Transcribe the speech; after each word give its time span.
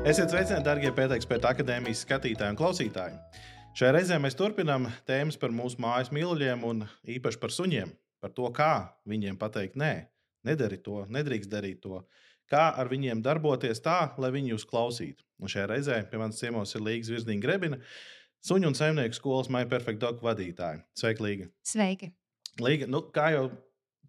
Esiet 0.00 0.32
sveicināti, 0.32 0.64
darbie 0.64 0.88
pētniecības 0.96 1.44
akadēmijas 1.44 2.00
skatītāji 2.06 2.54
un 2.54 2.56
klausītāji. 2.56 3.18
Šajā 3.76 3.90
reizē 3.92 4.16
mēs 4.16 4.36
turpinām 4.38 4.86
tēmas 5.04 5.36
par 5.36 5.52
mūsu 5.52 5.76
mājas 5.84 6.08
mīluļiem 6.16 6.62
un 6.64 6.80
īpaši 7.04 7.40
par 7.42 7.52
suņiem. 7.52 7.92
Par 8.24 8.32
to, 8.32 8.48
kā 8.56 8.70
viņiem 9.04 9.36
pateikt, 9.36 9.76
nē, 9.76 9.90
nedari 10.48 10.80
to, 10.80 11.02
nedrīkst 11.12 11.52
darīt 11.52 11.82
to. 11.84 12.00
Kā 12.48 12.70
ar 12.80 12.88
viņiem 12.88 13.20
darboties 13.26 13.84
tā, 13.84 13.98
lai 14.16 14.32
viņi 14.32 14.54
jūs 14.54 14.64
klausītu. 14.72 15.20
Un 15.36 15.52
šajā 15.52 15.68
reizē 15.68 16.00
pie 16.08 16.22
manas 16.22 16.40
ciemos 16.40 16.72
ir 16.72 16.86
Līga 16.86 17.10
Zvirziņa 17.10 17.44
Grebina, 17.44 17.82
suņu 18.48 18.72
un 18.72 18.80
saimnieku 18.80 19.20
skolas 19.20 19.52
My 19.52 19.68
Perfect 19.68 20.00
Dog 20.00 20.24
vadītāja. 20.24 20.80
Sveika, 20.96 21.28
Līga! 21.28 21.52
Sveiki! 21.60 22.14
Līga, 22.64 22.88
nu, 22.88 23.04
kā 23.12 23.34
jau 23.36 23.50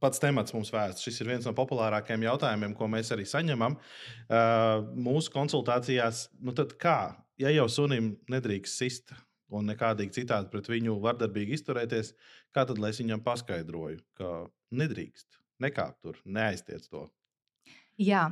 pats 0.02 0.22
temats 0.22 0.56
mums 0.56 0.72
vēsts. 0.74 1.06
Šis 1.06 1.22
ir 1.22 1.32
viens 1.32 1.48
no 1.48 1.54
populārākajiem 1.58 2.26
jautājumiem, 2.28 2.76
ko 2.78 2.90
mēs 2.92 3.14
arī 3.16 3.28
saņemam 3.30 3.78
uh, 3.78 4.82
mūsu 4.98 5.34
konsultācijās. 5.34 6.28
Nu, 6.42 6.56
kā, 6.82 7.00
ja 7.42 7.54
jau 7.54 7.68
sunim 7.72 8.16
nedrīkst 8.32 8.82
sist 8.84 9.16
un 9.52 9.68
nekādīgi 9.68 10.22
citādi 10.22 10.50
pret 10.52 10.70
viņu 10.72 10.98
vardarbīgi 11.04 11.58
izturēties, 11.58 12.14
kā 12.56 12.66
tad 12.68 12.80
es 12.88 13.02
viņam 13.04 13.24
paskaidroju, 13.26 14.00
ka 14.18 14.46
nedrīkst, 14.80 15.42
nekāp 15.64 15.98
tur, 16.04 16.20
neaiztiec 16.26 16.88
to? 16.88 17.08
Jā, 18.02 18.30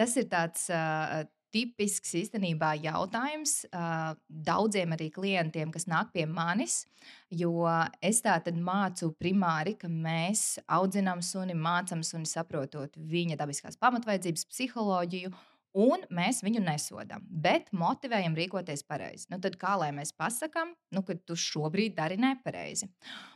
tas 0.00 0.16
ir 0.18 0.26
tāds 0.32 0.66
uh, 0.72 1.22
tipisks 1.54 2.16
īstenībā 2.18 2.72
jautājums 2.82 3.60
uh, 3.68 4.12
daudziem 4.26 4.94
arī 4.96 5.08
klientiem, 5.14 5.70
kas 5.74 5.86
nāk 5.90 6.10
pie 6.14 6.26
manis. 6.26 6.82
Jo 7.30 7.68
es 8.02 8.22
tā 8.24 8.36
tad 8.42 8.58
mācu 8.58 9.12
primāri, 9.20 9.76
ka 9.78 9.90
mēs 9.90 10.58
audzinām 10.66 11.22
suni, 11.22 11.54
mācām 11.54 12.02
suni, 12.06 12.26
saprotot 12.28 12.96
viņa 12.98 13.38
dabiskās 13.40 13.78
pamatvaidzības, 13.80 14.48
psiholoģiju. 14.50 15.34
Un 15.74 16.04
mēs 16.14 16.38
viņu 16.46 16.60
nesodām, 16.62 17.24
bet 17.26 17.72
motivējam 17.74 18.36
rīkoties 18.38 18.84
pareizi. 18.86 19.26
Nu, 19.32 19.40
tad 19.42 19.56
kā 19.58 19.72
lai 19.80 19.88
mēs 19.96 20.12
pasakām, 20.14 20.70
nu, 20.94 21.02
ka 21.02 21.16
tu 21.26 21.34
šobrīd 21.34 21.96
dari 21.96 22.18
nepareizi? 22.22 22.86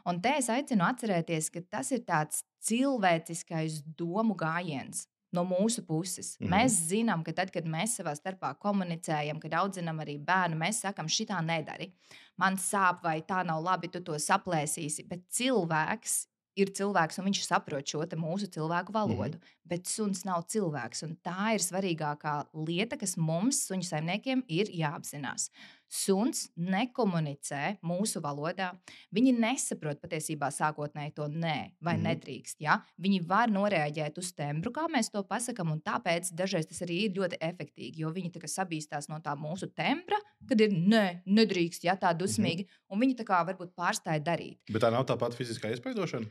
Un 0.06 0.20
te 0.22 0.36
es 0.38 0.46
aicinu 0.54 0.86
atcerēties, 0.86 1.50
ka 1.50 1.64
tas 1.66 1.90
ir 1.96 2.04
tāds 2.06 2.44
cilvēciskais 2.62 3.80
domu 3.98 4.38
gājiens 4.38 5.08
no 5.32 5.44
mūsu 5.44 5.84
puses. 5.86 6.36
Mm 6.38 6.46
-hmm. 6.46 6.50
Mēs 6.50 6.78
zinām, 6.88 7.24
ka 7.24 7.32
tad, 7.32 7.50
kad 7.50 7.64
mēs 7.64 7.98
savā 8.00 8.14
starpā 8.16 8.54
komunicējam, 8.58 9.40
kad 9.40 9.52
audzinām 9.52 10.00
arī 10.00 10.18
bērnu, 10.24 10.56
mēs 10.56 10.80
sakām, 10.80 11.08
šitā 11.08 11.44
nedari. 11.44 11.92
Man 12.36 12.56
sāp, 12.56 13.02
vai 13.02 13.20
tā 13.22 13.44
nav 13.44 13.62
labi, 13.62 13.88
tu 13.88 14.00
to 14.00 14.12
saplēsīsi. 14.12 15.08
Bet 15.08 15.20
cilvēks 15.28 16.26
ir 16.56 16.72
cilvēks, 16.74 17.18
un 17.18 17.28
viņš 17.28 17.44
saprot 17.46 17.86
šo 17.86 18.04
mūsu 18.16 18.48
cilvēku 18.50 18.92
valodu. 18.92 19.36
Mm 19.36 19.42
-hmm. 19.42 19.56
Bet 19.64 19.86
suns 19.86 20.24
nav 20.24 20.42
cilvēks, 20.48 21.04
un 21.04 21.16
tā 21.22 21.54
ir 21.54 21.60
svarīgākā 21.60 22.46
lieta, 22.66 22.96
kas 22.96 23.16
mums, 23.16 23.66
suņu 23.68 23.82
saimniekiem, 23.82 24.42
ir 24.48 24.66
jāapzinās. 24.66 25.50
Suns 25.88 26.48
nekomunicē 26.56 27.78
mūsu 27.86 28.22
valodā. 28.24 28.70
Viņi 29.14 29.34
nesaprot 29.38 30.00
patiesībā 30.02 30.50
sākotnēji 30.54 31.14
to 31.16 31.28
nē, 31.32 31.56
vai 31.84 31.96
mm. 31.96 32.08
nedrīkst. 32.08 32.60
Ja? 32.64 32.78
Viņi 33.00 33.22
var 33.28 33.52
noreaģēt 33.52 34.20
uz 34.20 34.32
tembru, 34.36 34.72
kā 34.74 34.86
mēs 34.92 35.12
to 35.14 35.22
pasakām, 35.28 35.72
un 35.76 35.82
tāpēc 35.84 36.32
dažreiz 36.36 36.68
tas 36.68 36.82
arī 36.86 37.04
ir 37.06 37.16
ļoti 37.18 37.40
efektīvi. 37.48 38.02
Jo 38.02 38.12
viņi 38.14 38.34
sabīstās 38.48 39.08
no 39.08 39.20
tā 39.24 39.34
mūsu 39.38 39.70
tembra, 39.76 40.18
kad 40.48 40.60
ir 40.60 40.72
nē, 40.72 41.22
nedrīkst, 41.26 41.84
ja 41.88 41.96
tā 42.00 42.14
dusmīgi, 42.16 42.68
mm 42.68 42.84
un 42.92 43.02
viņi 43.02 43.18
tā 43.20 43.26
kā 43.28 43.40
varbūt 43.46 43.74
pārstāja 43.78 44.22
darīt. 44.24 44.58
Bet 44.72 44.82
tā 44.84 44.90
nav 44.94 45.06
tā 45.08 45.16
pati 45.20 45.38
fiziskā 45.38 45.70
iespaidošana? 45.74 46.28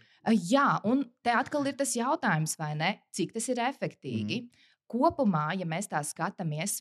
Jā, 0.49 0.67
un 0.87 1.05
te 1.25 1.33
atkal 1.33 1.67
ir 1.69 1.77
tas 1.79 1.93
jautājums, 1.97 2.57
vai 2.59 2.73
ne? 2.79 2.91
Cik 3.15 3.35
tas 3.37 3.47
ir 3.53 3.61
efektīvi? 3.67 4.41
Mm. 4.41 4.65
Kopumā, 4.91 5.49
ja 5.59 5.67
mēs 5.69 5.89
tā 5.91 6.01
skatāmies, 6.05 6.79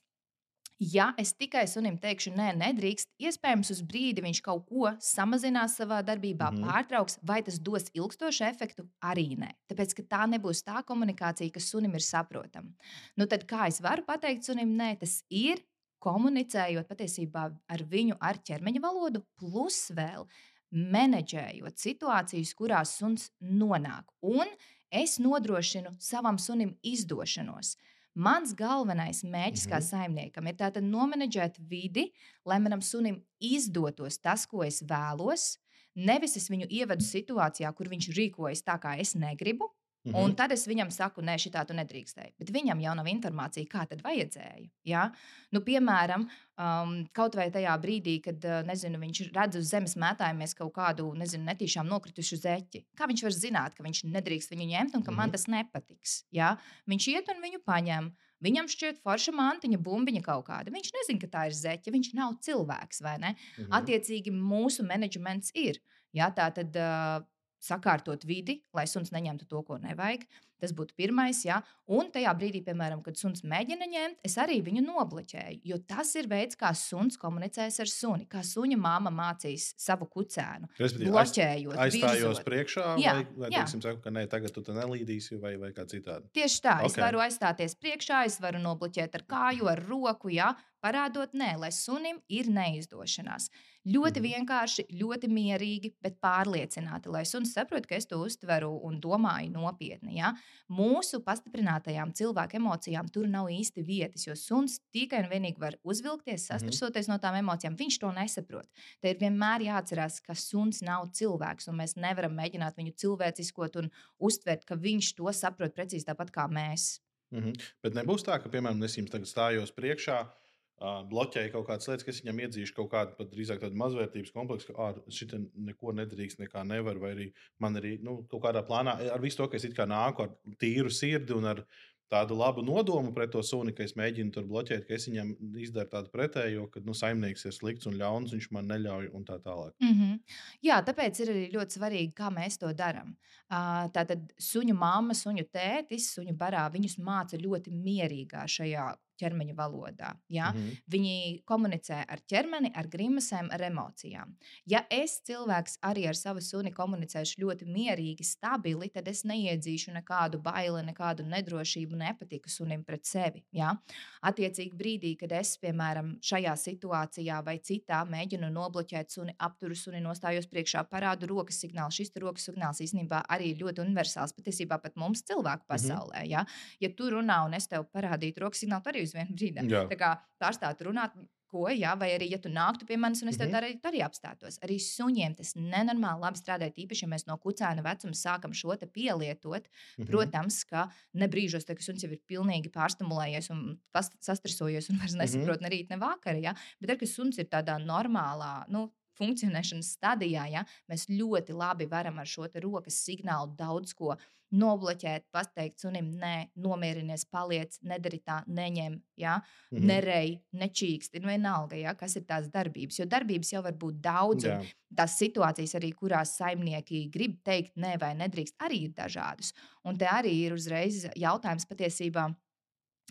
Ja 0.76 1.06
es 1.16 1.30
tikai 1.32 1.62
sunim 1.72 1.94
teikšu, 1.96 2.34
nē, 2.36 2.50
nedrīkst, 2.60 3.08
iespējams, 3.24 3.70
uz 3.72 3.78
brīdi 3.88 4.20
viņš 4.20 4.40
kaut 4.44 4.66
ko 4.68 4.90
samazinās 5.00 5.78
savā 5.80 6.02
darbībā, 6.04 6.50
mm. 6.52 6.66
pārtrauks, 6.68 7.16
vai 7.24 7.38
tas 7.46 7.56
dos 7.56 7.88
ilgstošu 7.96 8.44
efektu, 8.44 8.84
arī 9.00 9.30
nē. 9.40 9.54
Tāpēc, 9.72 9.94
tā 10.04 10.26
nebūs 10.28 10.60
tā 10.66 10.82
komunikācija, 10.84 11.54
kas 11.54 11.70
sunim 11.72 11.96
ir 11.96 12.04
saprotama. 12.04 12.74
Nu, 13.16 13.24
tad 13.24 13.48
kā 13.48 13.70
es 13.70 13.80
varu 13.80 14.04
pateikt 14.04 14.44
sunim, 14.44 14.76
nē, 14.76 14.90
tas 15.00 15.22
ir 15.32 15.64
komunicējot 16.04 16.92
patiesībā 16.92 17.48
ar 17.72 17.86
viņu 17.88 18.20
ar 18.20 18.36
ķermeņa 18.44 18.84
valodu, 18.84 19.24
plus 19.40 19.86
vēl 19.96 20.28
menedžējot 20.76 21.80
situācijas, 21.80 22.52
kurās 22.58 22.98
suns 23.00 23.30
nonāk. 23.40 24.12
Un 24.20 24.50
es 24.92 25.16
nodrošinu 25.24 25.96
savam 26.04 26.36
sunim 26.36 26.76
izdošanos. 26.84 27.78
Mans 28.16 28.54
galvenais 28.56 29.20
mērķis 29.22 29.66
mm 29.66 29.68
-hmm. 29.68 29.72
kā 29.72 29.78
mhm. 29.78 29.86
saimniekam 29.86 30.46
ir 30.46 30.56
tātad 30.56 30.84
nomenedžēt 30.84 31.58
vidi, 31.68 32.12
lai 32.44 32.58
manam 32.58 32.82
sunim 32.82 33.22
izdotos 33.40 34.18
tas, 34.18 34.46
ko 34.46 34.64
es 34.64 34.82
vēlos. 34.82 35.58
Nevis 35.94 36.36
es 36.36 36.50
viņu 36.50 36.66
ievedu 36.70 37.04
situācijā, 37.04 37.72
kur 37.74 37.88
viņš 37.88 38.08
rīkojas 38.16 38.62
tā, 38.62 38.78
kā 38.80 38.98
es 39.00 39.14
negribu, 39.14 39.68
Mm 40.06 40.12
-hmm. 40.12 40.24
Un 40.24 40.34
tad 40.34 40.52
es 40.52 40.66
viņam 40.68 40.90
saku, 40.90 41.20
nē, 41.20 41.34
šī 41.34 41.50
tā 41.50 41.64
tu 41.66 41.74
nedrīkstēji. 41.74 42.34
Bet 42.38 42.50
viņam 42.54 42.80
jau 42.80 42.94
nav 42.94 43.06
informācija, 43.10 43.66
kā 43.66 43.86
tad 43.88 44.02
vajadzēja. 44.02 44.68
Ja? 44.84 45.12
Nu, 45.50 45.60
piemēram, 45.60 46.28
um, 46.58 47.08
kaut 47.12 47.34
vai 47.34 47.50
tajā 47.50 47.74
brīdī, 47.82 48.22
kad 48.22 48.44
uh, 48.44 48.62
nezinu, 48.66 48.98
viņš 48.98 49.32
redz 49.34 49.56
uz 49.56 49.66
zemes 49.70 49.96
mētājamies 49.96 50.54
kaut 50.54 50.72
kādu 50.74 51.14
nezinu, 51.14 51.44
netīšām 51.44 51.88
nokritušu 51.88 52.36
zeķi. 52.36 52.84
Kā 52.94 53.06
viņš 53.06 53.22
var 53.22 53.32
zināt, 53.32 53.74
ka 53.74 53.82
viņš 53.82 54.04
nedrīkst 54.04 54.50
viņu 54.50 54.66
ņemt 54.66 54.94
un 54.94 55.02
ka 55.02 55.10
mm 55.10 55.14
-hmm. 55.14 55.16
man 55.16 55.28
mhm. 55.28 55.32
tas 55.32 55.46
nepatiks? 55.46 56.24
Ja? 56.30 56.56
Viņš 56.86 57.08
iet 57.08 57.28
un 57.28 57.42
viņu 57.42 57.60
paņem. 57.66 58.14
Viņam 58.40 58.68
šķiet, 58.68 58.98
forša 59.02 59.32
mantiņa, 59.32 59.78
bumbiņa 59.78 60.22
kaut 60.22 60.46
kāda. 60.46 60.70
Viņš 60.70 60.90
nezina, 60.92 61.20
ka 61.20 61.26
tā 61.26 61.46
ir 61.46 61.54
zeķe. 61.56 61.90
Viņš 61.90 62.12
nav 62.14 62.34
cilvēks, 62.40 63.00
vai 63.02 63.18
ne? 63.18 63.30
Mm 63.32 63.64
-hmm. 63.64 63.72
Attiecīgi, 63.78 64.30
mūsu 64.30 64.84
menedžments 64.84 65.50
ir. 65.54 65.80
Ja, 66.12 66.30
tā 66.30 66.52
tad 66.52 66.76
uh, 66.76 67.24
sakārtot 67.62 68.24
vidi, 68.28 68.60
lai 68.76 68.86
suns 68.90 69.12
neņemtu 69.14 69.48
to, 69.50 69.62
ko 69.66 69.78
nevajag. 69.82 70.26
Tas 70.62 70.72
būtu 70.76 70.96
pirmais, 70.96 71.42
ja. 71.46 71.60
Un 71.92 72.08
tajā 72.10 72.32
brīdī, 72.38 72.62
piemēram, 72.66 73.02
kad 73.04 73.18
suns 73.20 73.44
mēģina 73.46 73.86
ņemt, 73.92 74.20
es 74.26 74.36
arī 74.42 74.58
viņu 74.66 74.82
nobloķēju. 74.86 75.60
Jo 75.68 75.78
tas 75.86 76.14
ir 76.18 76.26
veids, 76.30 76.58
kā 76.58 76.72
suns 76.74 77.18
komunicēs 77.20 77.78
ar 77.84 77.90
suni, 77.90 78.26
kā 78.30 78.42
suņa 78.46 78.78
māma 78.80 79.12
mācīs 79.14 79.68
savu 79.80 80.08
kucēnu. 80.10 80.70
Bloķējot, 80.78 81.76
aizstājos 81.86 82.24
virzot. 82.24 82.44
priekšā, 82.48 82.86
jā, 83.02 83.14
vai, 83.18 83.26
vai 83.36 83.50
jā. 83.52 83.60
teiksim, 83.60 83.84
saku, 83.84 84.02
ka 84.02 84.14
nē, 84.16 84.26
tagad 84.32 84.56
tu 84.56 84.64
nelīdīsi, 84.74 85.38
vai, 85.42 85.54
vai 85.60 85.70
kā 85.76 85.86
citādi. 85.90 86.32
Tieši 86.36 86.62
tā, 86.64 86.78
okay. 86.80 86.90
es 86.90 86.98
varu 87.04 87.22
aizstāties 87.22 87.78
priekšā, 87.78 88.24
es 88.30 88.40
varu 88.42 88.62
nobloķēt 88.64 89.20
ar 89.20 89.26
kāju, 89.30 89.70
ar 89.70 89.84
roku, 89.86 90.32
jā, 90.34 90.50
parādot, 90.82 91.34
nē, 91.36 91.54
lai 91.60 91.72
sunim 91.74 92.20
ir 92.32 92.50
neizdošanās. 92.52 93.50
Ļoti 93.86 94.20
mhm. 94.20 94.28
vienkārši, 94.32 94.86
ļoti 94.98 95.30
mierīgi, 95.30 95.92
bet 96.02 96.18
pārliecināti, 96.22 97.10
lai 97.12 97.22
suns 97.28 97.54
saprot, 97.54 97.86
ka 97.86 97.98
es 97.98 98.08
to 98.10 98.18
uztveru 98.22 98.72
un 98.86 98.98
domāju 99.02 99.52
nopietni. 99.54 100.16
Ja? 100.18 100.32
Mūsu 100.72 101.20
pastiprinātajām 101.26 102.12
cilvēku 102.16 102.58
emocijām 102.58 103.08
tur 103.12 103.28
nav 103.30 103.50
īsti 103.52 103.84
vietas, 103.86 104.26
jo 104.26 104.34
suns 104.38 104.78
tikai 104.94 105.22
un 105.24 105.30
vienīgi 105.30 105.62
var 105.62 105.78
uzvilkties, 105.86 106.46
mhm. 106.46 106.46
sastrasoties 106.48 107.10
no 107.10 107.18
tām 107.22 107.38
emocijām. 107.40 107.76
Viņš 107.78 107.98
to 108.02 108.12
nesaprot. 108.16 108.68
Te 109.00 109.12
ir 109.12 109.20
vienmēr 109.20 109.66
jāatcerās, 109.68 110.20
ka 110.24 110.36
suns 110.38 110.82
nav 110.86 111.10
cilvēks, 111.16 111.70
un 111.70 111.80
mēs 111.82 111.96
nevaram 112.00 112.34
mēģināt 112.38 112.78
viņu 112.78 112.96
cilvēciskot 113.02 113.80
un 113.82 113.92
uztvert, 114.18 114.64
ka 114.68 114.78
viņš 114.80 115.12
to 115.20 115.32
saprot 115.36 115.76
precīzi 115.76 116.08
tāpat 116.08 116.32
kā 116.34 116.48
mēs. 116.50 117.00
Mm 117.34 117.42
-hmm. 117.42 117.70
Bet 117.82 117.94
nebūs 117.94 118.22
tā, 118.22 118.38
ka, 118.42 118.48
piemēram, 118.48 118.82
es 118.84 118.96
jums 118.96 119.10
tagad 119.10 119.26
stājos 119.26 119.72
priekšā, 119.74 120.20
uh, 120.22 120.45
bloķēja 120.80 121.52
kaut 121.54 121.66
kādas 121.70 121.88
lietas, 121.88 122.04
kas 122.04 122.20
viņam 122.20 122.40
iedzīšu 122.44 122.76
kaut 122.76 122.90
kādu 122.92 123.16
pat 123.16 123.30
drīzāk 123.32 123.62
tādu 123.62 123.78
mazvērtības 123.80 124.32
kompleksu, 124.34 124.74
ka 124.76 124.92
šī 125.08 125.28
neko 125.70 125.94
nedrīkst, 125.96 126.40
nekā 126.42 126.66
nevar, 126.68 127.00
vai 127.00 127.14
arī 127.14 127.26
man 127.58 127.80
arī 127.80 127.96
nu, 128.04 128.20
kaut 128.30 128.44
kādā 128.44 128.60
plānā, 128.66 128.98
ar 129.12 129.22
visu 129.24 129.40
to, 129.40 129.48
ka 129.48 129.56
es 129.56 129.64
nāku 129.64 130.26
ar 130.26 130.34
tīru 130.60 130.92
sirdi 130.92 131.32
un 131.32 131.48
ar 131.54 131.64
tādu 132.12 132.36
labu 132.38 132.62
nodomu 132.62 133.12
pret 133.14 133.32
to 133.34 133.40
suni, 133.42 133.72
ka 133.74 133.82
es 133.82 133.96
mēģinu 133.98 134.30
tur 134.34 134.44
bloķēt, 134.46 134.84
ka 134.86 134.94
es 134.94 135.08
viņam 135.08 135.32
izdaru 135.58 135.90
tādu 135.90 136.12
pretējo, 136.12 136.66
ka 136.70 136.82
nu, 136.86 136.94
saimnieks 136.94 137.48
ir 137.48 137.54
slikts 137.56 137.88
un 137.90 137.96
ļauns, 137.98 138.34
viņš 138.36 138.50
man 138.54 138.68
neļauj 138.70 139.08
un 139.16 139.24
tā 139.26 139.40
tālāk. 139.42 139.74
Mm 139.82 139.96
-hmm. 139.96 140.36
Jā, 140.62 140.82
tāpēc 140.86 141.20
ir 141.22 141.32
arī 141.32 141.48
ļoti 141.56 141.78
svarīgi, 141.78 142.12
kā 142.14 142.30
mēs 142.30 142.58
to 142.58 142.70
darām. 142.72 143.16
Uh, 143.50 143.88
tātad 143.96 144.22
suņu 144.38 144.74
mamma, 144.74 145.14
suņu 145.14 145.48
tētis, 145.50 146.12
suņu 146.14 146.36
barā 146.36 146.70
viņus 146.70 146.98
māca 146.98 147.36
ļoti 147.36 147.70
mierīgā 147.70 148.46
šajā 148.46 148.94
ķermeņa 149.20 149.54
valodā. 149.56 150.12
Ja? 150.28 150.52
Mm 150.52 150.58
-hmm. 150.58 150.76
Viņi 150.92 151.42
komunicē 151.44 152.04
ar 152.08 152.20
ķermeni, 152.30 152.70
ar 152.74 152.88
grimasēm, 152.88 153.48
ar 153.50 153.62
emocijām. 153.62 154.36
Ja 154.66 154.84
es 154.90 155.20
cilvēks 155.26 155.78
arī 155.82 156.08
ar 156.08 156.16
savu 156.16 156.40
suni 156.40 156.72
komunicēšu 156.72 157.40
ļoti 157.42 157.64
mierīgi, 157.66 158.24
stabili, 158.24 158.88
tad 158.88 159.08
es 159.08 159.24
neiedzīšu 159.24 159.92
nekādu 159.92 160.38
baili, 160.42 160.82
nekādu 160.82 161.26
nedrošību, 161.26 161.96
nepatiku 161.96 162.48
sunim 162.48 162.84
pret 162.84 163.04
sevi. 163.06 163.44
Ja? 163.52 163.74
Attiecīgi 164.22 164.76
brīdī, 164.76 165.16
kad 165.16 165.32
es, 165.32 165.56
piemēram, 165.58 166.16
šajā 166.20 166.54
situācijā 166.56 167.44
vai 167.44 167.58
citā 167.58 168.04
mēģinu 168.04 168.50
nobloķēt 168.50 169.10
suni, 169.10 169.34
apturu 169.38 169.74
suni, 169.74 170.00
nostājos 170.00 170.46
priekšā, 170.50 170.84
parādu 170.90 171.26
rokas 171.26 171.60
signālu. 171.62 171.94
Šis 171.94 172.12
rokas 172.22 172.48
signāls 172.48 172.80
īstenībā 172.80 173.22
arī 173.28 173.52
ir 173.52 173.62
ļoti 173.62 173.80
universāls 173.84 174.34
patiesībā 174.36 174.78
pat 174.82 174.96
mums 174.96 175.22
cilvēku 175.22 175.64
mhm. 175.64 175.70
pasaulē. 175.72 176.20
Mm 176.20 176.24
-hmm. 176.24 176.30
ja? 176.30 176.44
ja 176.80 176.88
tu 176.96 177.10
runā 177.10 177.44
un 177.46 177.54
es 177.54 177.68
tev 177.68 177.86
parādītu 177.94 178.40
rokas 178.40 178.60
signālu, 178.60 178.82
arī 178.86 179.05
uz 179.06 179.14
vienu 179.16 179.36
brīdi. 179.38 179.64
Tā 179.90 179.96
kā 180.00 180.12
pārstāt 180.42 180.82
runāt, 180.86 181.16
ko, 181.46 181.68
jā, 181.70 181.92
vai 181.96 182.08
arī, 182.10 182.26
ja 182.32 182.38
tu 182.42 182.50
nāktu 182.50 182.84
pie 182.88 182.96
manis 182.98 183.22
un 183.22 183.28
es 183.30 183.36
tev 183.38 183.46
Mhm. 183.48 183.54
arī, 183.54 183.68
arī 183.86 184.00
apstātos. 184.02 184.58
Arī 184.66 184.76
suņiem 184.82 185.36
tas 185.38 185.54
nenormāli 185.54 186.20
labi 186.20 186.40
strādā, 186.40 186.66
īpaši, 186.74 187.02
ja 187.06 187.08
mēs 187.08 187.26
no 187.28 187.36
kucēna 187.38 187.84
vecuma 187.86 188.12
sākam 188.18 188.52
šo 188.52 188.74
te 188.78 188.86
pielietot. 188.90 189.68
Mhm. 189.96 190.08
Protams, 190.10 190.64
ka 190.68 190.88
ne 191.14 191.28
brīžos, 191.28 191.64
tā, 191.64 191.76
ka 191.78 191.82
suns 191.86 192.02
jau 192.02 192.10
ir 192.10 192.18
pilnīgi 192.28 192.68
pārstimulējies 192.74 193.50
un 193.54 193.78
sastresojies 193.94 194.90
un 194.90 194.98
vairs 194.98 195.14
Mhm. 195.14 195.22
nesaprot 195.22 195.60
ne 195.62 195.70
rīt, 195.70 195.88
ne 195.88 195.96
vakarā. 195.98 196.42
Ja? 196.42 196.52
Bet, 196.80 196.90
tad, 196.90 196.98
kad 196.98 197.08
suns 197.08 197.38
ir 197.38 197.44
tādā 197.46 197.78
normālā, 197.78 198.68
nu, 198.68 198.90
funkcionēšanas 199.18 199.92
stadijā, 199.98 200.46
ja, 200.52 200.64
mēs 200.90 201.08
ļoti 201.10 201.56
labi 201.56 201.86
varam 201.90 202.18
ar 202.18 202.26
šo 202.26 202.48
rokas 202.62 203.02
signālu 203.06 203.56
daudz 203.56 203.94
ko 203.94 204.16
nobloķēt, 204.54 205.24
pateikt 205.34 205.82
sunim, 205.82 206.12
nē, 206.20 206.50
nomierinies, 206.62 207.24
paliec, 207.30 207.78
nedari 207.82 208.20
tā, 208.22 208.44
neņem, 208.46 209.00
ja, 209.18 209.40
Mhm. 209.72 209.86
nerej, 209.86 210.40
nečīksti, 210.54 211.20
nu 211.20 211.28
vienalga, 211.28 211.76
ja, 211.76 211.94
kas 211.94 212.16
ir 212.16 212.22
tās 212.22 212.48
darbības. 212.48 212.98
Jo 213.00 213.06
darbības 213.06 213.52
jau 213.52 213.62
var 213.62 213.72
būt 213.72 214.00
daudz, 214.00 214.44
Jā. 214.44 214.62
tās 214.94 215.18
situācijas, 215.18 215.74
arī 215.74 215.92
kurās 215.92 216.36
saimnieki 216.38 217.10
grib 217.10 217.42
teikt, 217.42 217.74
nē, 217.76 217.98
vai 217.98 218.14
nedrīkst, 218.14 218.54
arī 218.60 218.84
ir 218.84 218.90
dažādas. 218.90 219.52
Un 219.84 219.98
te 219.98 220.04
arī 220.06 220.32
ir 220.46 220.52
uzreiz 220.52 221.04
jautājums 221.16 221.66
patiesībā. 221.66 222.34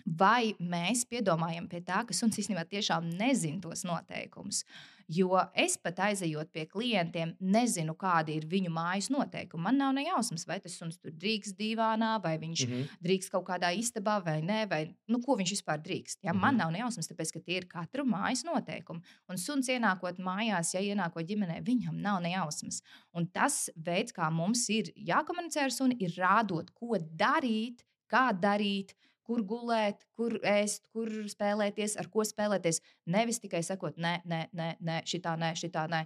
Vai 0.06 0.54
mēs 0.60 1.06
piedomājam 1.08 1.68
pie 1.70 1.82
tā, 1.82 2.06
ka 2.06 2.14
suns 2.14 2.38
īstenībā 2.38 2.66
tiešām 2.70 3.18
nezina 3.18 3.62
tos 3.62 3.84
noteikumus? 3.84 4.64
Jo 5.08 5.38
es 5.54 5.76
pat 5.78 6.00
aizejot 6.08 6.50
pie 6.52 6.64
klientiem, 6.66 7.36
nezinu, 7.40 7.94
kādi 7.96 8.40
ir 8.40 8.48
viņu 8.50 8.72
mājas 8.74 9.12
noteikumi. 9.14 9.62
Man 9.62 9.78
nav 9.78 9.94
ne 9.94 10.06
jausmas, 10.08 10.48
vai 10.50 10.58
tas 10.60 10.74
suns 10.80 10.98
tur 10.98 11.12
drīkst 11.12 11.54
divānā, 11.60 12.16
vai 12.24 12.38
viņš 12.42 12.64
Mhm. 12.68 12.88
drīkst 13.06 13.30
kaut 13.30 13.46
kādā 13.46 13.70
istabā 13.78 14.24
vai 14.26 14.42
nē, 14.42 14.68
vai 14.68 14.96
nu, 15.08 15.20
ko 15.22 15.38
viņš 15.38 15.52
vispār 15.62 15.78
drīkst. 15.78 16.18
Ja? 16.24 16.34
Man 16.34 16.56
Mhm. 16.56 16.58
nav 16.58 16.72
ne 16.72 16.80
jausmas, 16.80 17.08
tāpēc 17.08 17.34
ka 17.34 17.40
tie 17.40 17.58
ir 17.58 17.66
katru 17.66 18.04
mājas 18.04 18.44
noteikumi. 18.44 19.04
Un 19.30 19.38
suns 19.38 19.68
ienākot 19.70 20.18
mājās, 20.18 20.74
ja 20.74 20.82
ienākot 20.82 21.28
ģimenē, 21.28 21.64
viņam 21.64 22.02
nav 22.02 22.22
ne 22.24 22.34
jausmas. 22.34 22.82
Un 23.14 23.28
tas 23.28 23.70
veids, 23.78 24.12
kā 24.12 24.32
mums 24.32 24.68
ir 24.70 24.86
jākomunicē 24.96 25.62
ar 25.64 25.70
suni, 25.70 25.96
ir 26.00 26.10
rādot, 26.18 26.74
ko 26.74 26.98
darīt, 26.98 27.82
kā 28.12 28.34
darīt. 28.34 28.94
Kur 29.26 29.42
gulēt, 29.42 30.04
kur 30.14 30.36
ēst, 30.46 30.88
kur 30.94 31.10
spēlēties, 31.32 31.96
ar 31.98 32.08
ko 32.14 32.22
spēlēties. 32.28 32.80
Nevis 33.10 33.40
tikai 33.42 33.64
sakot, 33.66 33.98
nē, 33.98 34.20
nē, 34.26 34.42
nē, 34.54 34.70
nē 34.86 35.00
šitā, 35.10 35.34
nē, 35.42 35.54
šitā, 35.58 35.88
nē. 35.90 36.04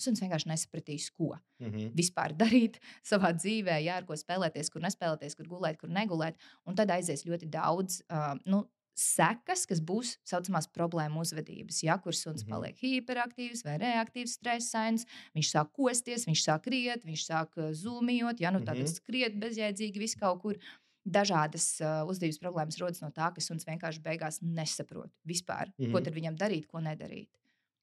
Suns 0.00 0.18
vienkārši 0.20 0.48
nesapratīs, 0.50 1.10
ko 1.14 1.36
Mhm. 1.62 1.92
vispār 1.94 2.32
darīt 2.42 2.80
savā 3.06 3.30
dzīvē, 3.36 3.76
jā, 3.84 3.98
ar 4.00 4.04
ko 4.08 4.14
spēlēties, 4.18 4.70
kur 4.72 4.82
nespēlēties, 4.82 5.36
kur 5.38 5.46
gulēt, 5.46 5.78
kur 5.78 5.88
negulēt. 5.88 6.34
Un 6.66 6.74
tad 6.74 6.90
aizies 6.90 7.24
ļoti 7.28 7.46
daudz 7.52 8.00
uh, 8.10 8.34
nu, 8.46 8.64
sekas, 8.96 9.64
kas 9.66 9.80
būs 9.82 10.16
tā 10.22 10.36
saucamās 10.36 10.68
problēmu 10.70 11.18
uzvedības. 11.22 11.80
Ja, 11.82 11.96
kur 11.98 12.12
suns 12.14 12.44
Mhm. 12.44 12.50
paliek 12.50 12.76
hiperaktīvs 12.78 13.64
vai 13.66 13.78
reaktīvs, 13.82 14.36
stresains, 14.38 15.04
viņš 15.34 15.48
sāk 15.54 15.72
kosties, 15.74 16.26
viņš 16.26 16.42
sāk 16.46 16.66
riet, 16.70 17.04
viņš 17.04 17.24
sāk 17.26 17.56
uh, 17.58 17.70
zūmijot, 17.74 18.40
ja 18.40 18.50
nu 18.54 18.60
tā 18.60 18.74
tad 18.74 18.78
Mhm. 18.78 18.86
skriet 18.94 19.38
bezjēdzīgi 19.40 19.98
vis 19.98 20.14
kaut 20.14 20.42
kur. 20.42 20.54
Dažādas 21.04 21.66
uh, 21.84 22.02
uzvedības 22.08 22.40
problēmas 22.40 22.78
rodas 22.80 23.02
no 23.02 23.10
tā, 23.12 23.28
ka 23.34 23.42
suns 23.44 23.66
vienkārši 23.68 24.00
beigās 24.00 24.40
nesaprot 24.42 25.12
vispār, 25.28 25.68
mm 25.68 25.84
-hmm. 25.84 25.92
ko 25.92 25.98
Mhm. 25.98 26.04
tad 26.04 26.14
viņam 26.14 26.36
darīt, 26.40 26.66
ko 26.66 26.80
nedarīt. 26.80 27.28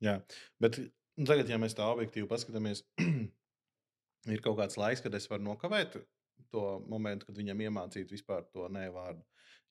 Jā, 0.02 0.22
bet 0.60 0.80
nu, 1.18 1.26
tagad, 1.26 1.50
ja 1.50 1.58
mēs 1.58 1.76
tā 1.78 1.86
objektīvi 1.86 2.28
paskatāmies, 2.28 2.84
ir 4.34 4.42
kaut 4.42 4.58
kāds 4.58 4.78
laiks, 4.78 5.02
kad 5.02 5.14
es 5.14 5.30
varu 5.30 5.44
nokavēt 5.44 6.02
to 6.52 6.80
momentu, 6.88 7.26
kad 7.26 7.38
viņam 7.38 7.62
iemācīt 7.62 8.12
vispār 8.12 8.44
to 8.54 8.68
nē 8.70 8.90
vārdu. 8.92 9.22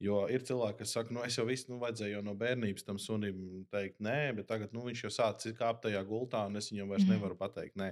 Jo 0.00 0.22
ir 0.32 0.40
cilvēki, 0.48 0.78
kas 0.80 0.94
saka, 0.96 1.12
nu, 1.12 1.20
es 1.26 1.34
jau 1.36 1.44
visu, 1.44 1.66
nu, 1.68 1.76
vajadzēja 1.82 2.14
jau 2.14 2.22
no 2.24 2.32
bērnības 2.40 2.86
tam 2.86 2.96
sunim 3.02 3.40
teikt, 3.72 3.98
nē, 4.00 4.32
bet 4.38 4.46
tagad 4.48 4.72
nu, 4.72 4.86
viņš 4.86 5.02
jau 5.04 5.10
sācis 5.12 5.56
kāpt 5.58 5.82
tajā 5.84 6.00
gultā, 6.08 6.46
un 6.48 6.56
es 6.56 6.70
viņam 6.72 6.94
vairs 6.94 7.04
mm. 7.04 7.18
nevaru 7.18 7.36
pateikt, 7.36 7.76
nē. 7.76 7.90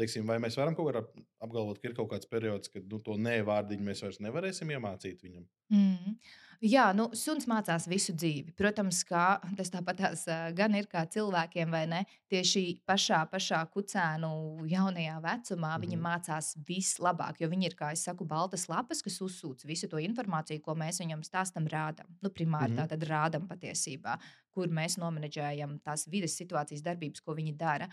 Teiksim, 0.00 0.24
vai 0.30 0.38
mēs 0.40 0.56
varam 0.56 0.76
kaut 0.78 0.88
kādā 0.88 1.04
apgalvot, 1.44 1.82
ka 1.82 1.90
ir 1.90 1.96
kaut 1.98 2.08
kāds 2.14 2.30
periods, 2.30 2.72
kad 2.72 2.86
nu, 2.88 3.02
to 3.04 3.18
nē 3.20 3.42
vārdiņu 3.48 3.90
mēs 3.90 4.00
vairs 4.06 4.22
nevarēsim 4.24 4.72
iemācīt 4.72 5.20
viņam? 5.26 5.44
Mm. 5.76 6.16
Jā, 6.60 6.90
nu, 6.92 7.06
suns 7.16 7.46
mācās 7.48 7.86
visu 7.88 8.12
dzīvi. 8.12 8.52
Protams, 8.58 8.98
ka 9.08 9.38
tas 9.56 9.70
tāpatās 9.72 10.26
ā, 10.28 10.34
gan 10.52 10.74
ir 10.76 10.84
kā 10.92 11.06
cilvēkiem, 11.08 11.70
vai 11.72 11.86
ne? 11.88 12.00
Tieši 12.28 12.82
pašā, 12.84 13.22
pašā 13.32 13.62
kucēnu 13.72 14.66
jaunajā 14.68 15.14
vecumā 15.24 15.70
viņi 15.80 15.96
Mhm. 15.96 16.04
mācās 16.04 16.50
vislabāk, 16.68 17.40
jo 17.40 17.48
viņi 17.48 17.64
ir, 17.70 17.76
kā 17.78 17.92
es 17.96 18.04
saku, 18.04 18.26
baltas 18.28 18.66
lapas, 18.68 19.00
kas 19.00 19.16
uzsūc 19.24 19.64
visu 19.64 19.88
to 19.88 19.96
informāciju, 19.96 20.60
ko 20.60 20.74
mēs 20.74 21.00
viņam 21.00 21.24
stāstam, 21.24 21.64
rādam. 21.66 22.12
Nu, 22.20 22.28
primāri 22.28 22.72
Mhm. 22.72 22.76
tā 22.76 22.86
tad 22.92 23.08
rādam 23.08 23.48
patiesībā, 23.48 24.18
kur 24.52 24.66
mēs 24.68 24.98
nomenedžējam 24.98 25.80
tās 25.80 26.06
vides 26.12 26.36
situācijas 26.36 26.82
darbības, 26.82 27.22
ko 27.24 27.34
viņi 27.36 27.56
dara. 27.56 27.88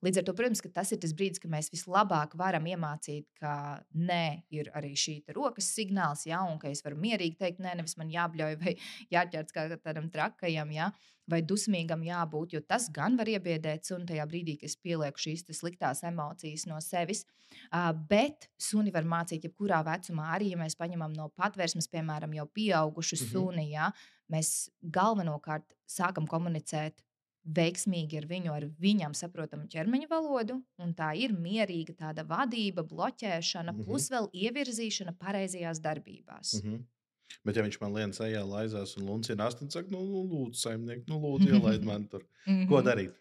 Līdz 0.00 0.22
ar 0.22 0.24
to, 0.24 0.32
protams, 0.32 0.62
ka 0.64 0.70
tas 0.72 0.90
ir 0.94 1.00
tas 1.02 1.12
brīdis, 1.12 1.40
kad 1.42 1.52
mēs 1.52 1.68
vislabāk 1.72 2.32
varam 2.40 2.64
iemācīt, 2.70 3.26
ka 3.36 3.82
nē, 3.92 4.42
ir 4.56 4.70
arī 4.78 4.94
šī 4.96 5.18
rokas 5.36 5.68
signāls, 5.76 6.24
ja, 6.28 6.40
un 6.48 6.56
ka 6.62 6.70
es 6.72 6.80
varu 6.86 6.96
mierīgi 6.96 7.36
teikt, 7.36 7.60
nē, 7.60 7.74
nevis 7.76 7.98
man 8.00 8.08
jābļauj 8.08 8.56
vai 8.62 8.76
jāķers 9.14 9.52
kā 9.52 9.66
tādam 9.76 10.08
trakajam, 10.12 10.72
ja, 10.72 10.88
vai 11.30 11.42
dusmīgam 11.46 12.00
jābūt, 12.02 12.56
jo 12.56 12.62
tas 12.64 12.88
gan 12.90 13.18
var 13.20 13.28
iebiedēt 13.28 13.84
sunu 13.86 14.08
tajā 14.08 14.24
brīdī, 14.30 14.56
kad 14.58 14.70
es 14.72 14.78
pielieku 14.80 15.20
šīs 15.20 15.44
sliktās 15.54 16.00
emocijas 16.08 16.64
no 16.66 16.80
sevis. 16.82 17.26
Bet 18.10 18.48
suni 18.58 18.90
var 18.94 19.04
mācīt 19.06 19.44
jebkurā 19.46 19.82
vecumā, 19.86 20.30
arī 20.36 20.54
ja 20.54 20.58
mēs 20.58 20.78
paņemam 20.80 21.12
no 21.14 21.28
patvērsmes, 21.38 21.90
piemēram, 21.92 22.34
jau 22.40 22.48
pieaugušu 22.48 23.20
Mhm. 23.20 23.30
suni, 23.30 23.68
ja, 23.76 23.92
mēs 24.32 24.70
galvenokārt 24.82 25.76
sākam 25.86 26.26
komunicēt 26.26 27.04
veiksmīgi 27.46 28.18
ar 28.18 28.26
viņu, 28.26 28.52
ar 28.52 28.64
viņam 28.80 29.14
saprotamu 29.16 29.68
ķermeņa 29.68 30.08
valodu. 30.10 30.62
un 30.78 30.94
Tā 30.94 31.14
ir 31.16 31.32
mierīga 31.32 31.94
tāda 31.96 32.24
vadība, 32.24 32.82
bloķēšana, 32.86 33.72
Mhm. 33.72 33.84
plus 33.84 34.08
vēl 34.10 34.28
ievirzīšana 34.32 35.16
pareizajās 35.18 35.80
darbībās. 35.80 36.62
Mm 36.64 36.70
-hmm. 36.70 36.84
Bet, 37.44 37.56
ja 37.56 37.62
viņš 37.62 37.80
man 37.80 37.92
liekas, 37.94 38.18
ejā, 38.20 38.42
laizās 38.44 38.96
un 38.98 39.06
luncina, 39.06 39.48
tad 39.50 39.70
saka, 39.72 39.88
nu, 39.90 40.00
nu, 40.04 40.24
lūdzu, 40.28 40.54
saimniek, 40.56 41.06
nu, 41.08 41.20
lūdzu, 41.20 41.48
ielaid 41.48 41.82
man 41.90 42.06
tur. 42.08 42.20
Ko 42.44 42.80
Mhm. 42.80 42.86
darīt? 42.86 43.12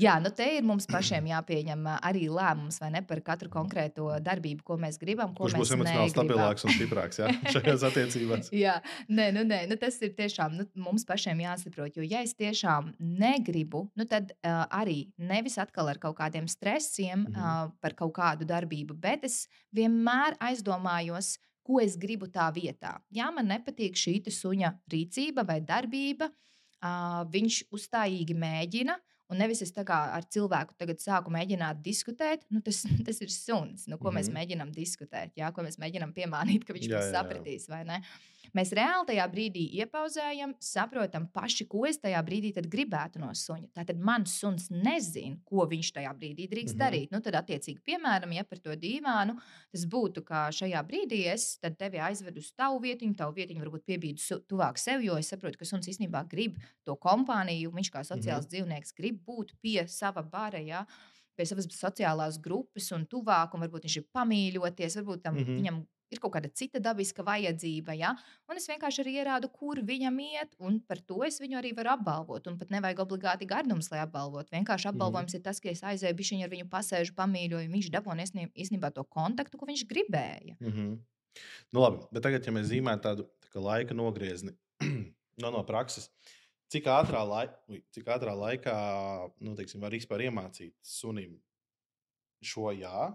Jā, 0.00 0.14
nu 0.24 0.30
te 0.32 0.46
ir 0.56 0.62
mums 0.64 0.86
pašiem 0.88 1.26
jāpieņem 1.28 1.82
arī 1.98 2.22
lēmums 2.32 2.78
vai 2.80 2.88
ne 2.94 3.02
par 3.04 3.20
katru 3.20 3.50
konkrēto 3.52 4.06
darbību, 4.24 4.62
ko 4.64 4.76
mēs 4.80 4.96
gribam. 5.00 5.34
Ko 5.36 5.44
Kurš 5.44 5.56
būs 5.58 5.68
mēs 5.68 5.74
emocionāli 5.76 6.06
negribam. 6.08 6.14
stabilāks 6.14 6.64
un 6.64 6.72
stiprāks 6.76 7.20
jā, 7.20 7.28
šajās 7.56 7.84
attiecībās? 7.90 8.48
Jā, 8.56 8.78
nē, 9.12 9.26
nu, 9.36 9.42
nē, 9.44 9.66
nu, 9.68 9.76
tas 9.76 10.00
ir 10.00 10.14
tiešām 10.16 10.56
nu, 10.56 10.66
mums 10.80 11.04
pašiem 11.04 11.42
jāsaprot. 11.44 11.96
Jo, 12.00 12.06
ja 12.08 12.22
es 12.24 12.32
tiešām 12.38 12.94
negribu, 13.00 13.84
nu, 13.98 14.06
tad 14.08 14.32
uh, 14.40 14.64
arī 14.72 15.10
nevis 15.20 15.58
atkal 15.60 15.92
ar 15.92 16.00
kaut 16.00 16.16
kādiem 16.22 16.48
stresiem 16.48 17.26
Mhm. 17.28 17.36
uh, 17.36 17.70
par 17.80 17.92
kaut 17.98 18.14
kādu 18.16 18.46
darbību, 18.48 18.96
bet 18.98 19.24
es 19.28 19.42
vienmēr 19.76 20.38
aizdomājos, 20.40 21.36
ko 21.62 21.78
es 21.84 21.94
gribu 21.96 22.26
tā 22.32 22.48
vietā. 22.54 22.96
Jā, 23.14 23.28
man 23.34 23.46
nepatīk 23.52 23.94
šī 23.94 24.16
suņa 24.32 24.72
rīcība 24.90 25.44
vai 25.46 25.60
darbība. 25.60 26.30
Uh, 26.82 27.22
viņš 27.30 27.60
uzstājīgi 27.70 28.34
mēģina. 28.34 28.96
Un 29.32 29.40
nevis 29.40 29.62
es 29.64 29.72
ar 29.76 30.26
cilvēku 30.28 30.76
tagad 30.78 31.00
sāku 31.00 31.32
mēģināt 31.32 31.80
diskutēt, 31.84 32.44
nu 32.52 32.60
tas, 32.60 32.82
tas 33.06 33.22
ir 33.24 33.32
suns, 33.32 33.86
nu, 33.88 33.96
ko 33.98 34.10
mm 34.10 34.12
-hmm. 34.12 34.18
mēs 34.18 34.28
Mhm. 34.28 34.36
mēģinām 34.38 34.74
diskutēt, 34.76 35.32
jā, 35.36 35.52
ko 35.52 35.62
mēs 35.62 35.78
mēģinām 35.80 36.12
piemānīt, 36.12 36.64
ka 36.64 36.72
viņš 36.76 36.88
Jā, 36.88 36.98
jā, 36.98 37.06
jā. 37.06 37.12
sapratīs, 37.16 37.68
vai 37.68 37.84
ne? 37.84 38.02
Mēs 38.52 38.72
reāli 38.76 39.06
tajā 39.08 39.24
brīdī 39.32 39.62
iepauzējam, 39.80 40.50
saprotam 40.60 41.26
paši, 41.32 41.64
ko 41.64 41.86
es 41.88 41.96
tajā 42.02 42.20
brīdī 42.26 42.50
gribētu 42.68 43.18
no 43.22 43.30
suņa. 43.32 43.70
Tātad 43.72 43.96
mans 43.96 44.34
suns 44.40 44.66
nezina, 44.70 45.38
ko 45.48 45.64
viņš 45.70 45.92
tajā 45.96 46.12
brīdī 46.18 46.48
drīkst 46.50 46.74
mm 46.74 46.78
Mhm. 46.78 46.82
-hmm. 46.82 46.92
darīt. 46.92 47.10
Nu, 47.12 47.20
tad, 47.20 47.34
attiecīgi, 47.34 47.80
piemēram, 47.80 48.32
ja 48.34 48.44
par 48.44 48.58
to 48.58 48.70
dīvānu, 48.70 49.38
tas 49.72 49.84
būtu, 49.86 50.24
ka 50.24 50.50
šajā 50.50 50.82
brīdī 50.84 51.32
es 51.32 51.58
tad 51.58 51.78
tevi 51.78 51.98
aizvedu 51.98 52.38
uz 52.38 52.52
tavu 52.52 52.80
vietiņu, 52.80 53.16
tavu 53.16 53.32
vietiņu 53.32 53.64
varbūt 53.64 53.84
piebīdu 53.86 54.40
tuvāk 54.48 54.76
sev, 54.78 55.00
jo 55.00 55.16
es 55.16 55.28
saprotu, 55.28 55.58
ka 55.58 55.64
suns 55.64 55.88
īstenībā 55.88 56.28
grib 56.28 56.58
to 56.84 56.94
kompāniju, 56.96 57.72
viņš 57.72 57.90
kā 57.90 58.00
sociāls 58.04 58.44
mm 58.44 58.48
-hmm. 58.48 58.48
dzīvnieks 58.48 58.94
grib 58.96 59.21
būt 59.26 59.56
pie 59.62 59.86
sava 59.88 60.22
bara. 60.22 60.60
Ja? 60.62 60.84
Pie 61.36 61.46
savas 61.48 61.68
sociālās 61.72 62.38
grupas 62.42 62.90
un 62.92 63.06
tuvāk, 63.08 63.54
un 63.54 63.64
varbūt 63.64 63.88
viņš 63.88 63.98
ir 64.00 64.08
pamīļoties, 64.12 64.98
varbūt 65.00 65.22
tam 65.24 65.38
mm. 65.38 65.44
-hmm. 65.44 65.60
viņam 65.60 65.82
ir 66.12 66.20
kaut 66.20 66.34
kāda 66.36 66.50
cita 66.52 66.80
dabiska 66.82 67.24
vajadzība. 67.26 67.94
Ja? 67.96 68.12
Un 68.50 68.60
es 68.60 68.68
vienkārši 68.68 69.02
arī 69.04 69.14
ierādu, 69.22 69.48
kur 69.52 69.80
viņam 69.88 70.18
iet, 70.24 70.56
un 70.60 70.78
par 70.88 71.00
to 71.00 71.22
es 71.26 71.40
viņu 71.42 71.58
arī 71.60 71.72
varu 71.76 71.94
apbalvot. 71.94 72.50
Un 72.50 72.58
pat 72.60 72.72
nevajag 72.74 73.00
obligāti 73.06 73.48
gardums, 73.48 73.90
lai 73.92 74.02
apbalvotu. 74.04 74.52
Vienkārši 74.54 74.90
apbalvojums 74.92 75.32
mm. 75.32 75.40
ir 75.40 75.46
tas, 75.46 75.62
ka 75.62 75.72
es 75.72 75.84
aizēju 75.92 76.18
bišķiņu 76.18 76.46
ar 76.46 76.52
viņu 76.52 76.68
pasēžu, 76.72 77.16
pamīļoju, 77.18 77.72
viņš 77.72 77.90
iesnī- 77.92 78.50
īstenībā 78.52 78.92
to 78.92 79.04
kontaktu, 79.04 79.58
ko 79.58 79.66
viņš 79.66 79.86
gribēja. 79.88 80.56
Mm 80.60 80.72
-hmm. 80.72 80.98
nu, 81.72 81.80
labi, 81.80 82.04
bet 82.12 82.22
tagad, 82.22 82.46
ja 82.46 82.52
mēs 82.52 82.68
zīmējam 82.68 83.00
tādu 83.00 83.28
tā 83.52 83.60
laika 83.60 83.94
nogriezni 83.94 84.52
no, 85.42 85.50
no 85.50 85.62
prakses, 85.64 86.10
cik 86.72 86.88
ātrā, 86.90 87.22
lai, 87.28 87.46
cik 87.94 88.08
ātrā 88.14 88.34
laikā 88.36 88.76
nu, 89.44 89.54
teiksim, 89.58 89.82
var 89.82 89.94
vispār 89.94 90.26
iemācīt 90.28 90.74
sunim 90.86 91.36
šo 92.42 92.72
jā, 92.74 93.10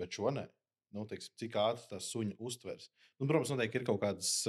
bet 0.00 0.18
šo 0.18 0.34
nē. 0.34 0.48
nu, 0.92 1.06
teiksim, 1.08 1.32
cik 1.40 1.54
ātri 1.56 1.86
tas 1.88 2.06
suņa 2.12 2.34
uztvers. 2.36 2.90
Nu, 3.16 3.24
protams, 3.24 3.48
noteikti 3.54 3.80
ir 3.80 3.84
kaut 3.88 4.02
kādas 4.02 4.42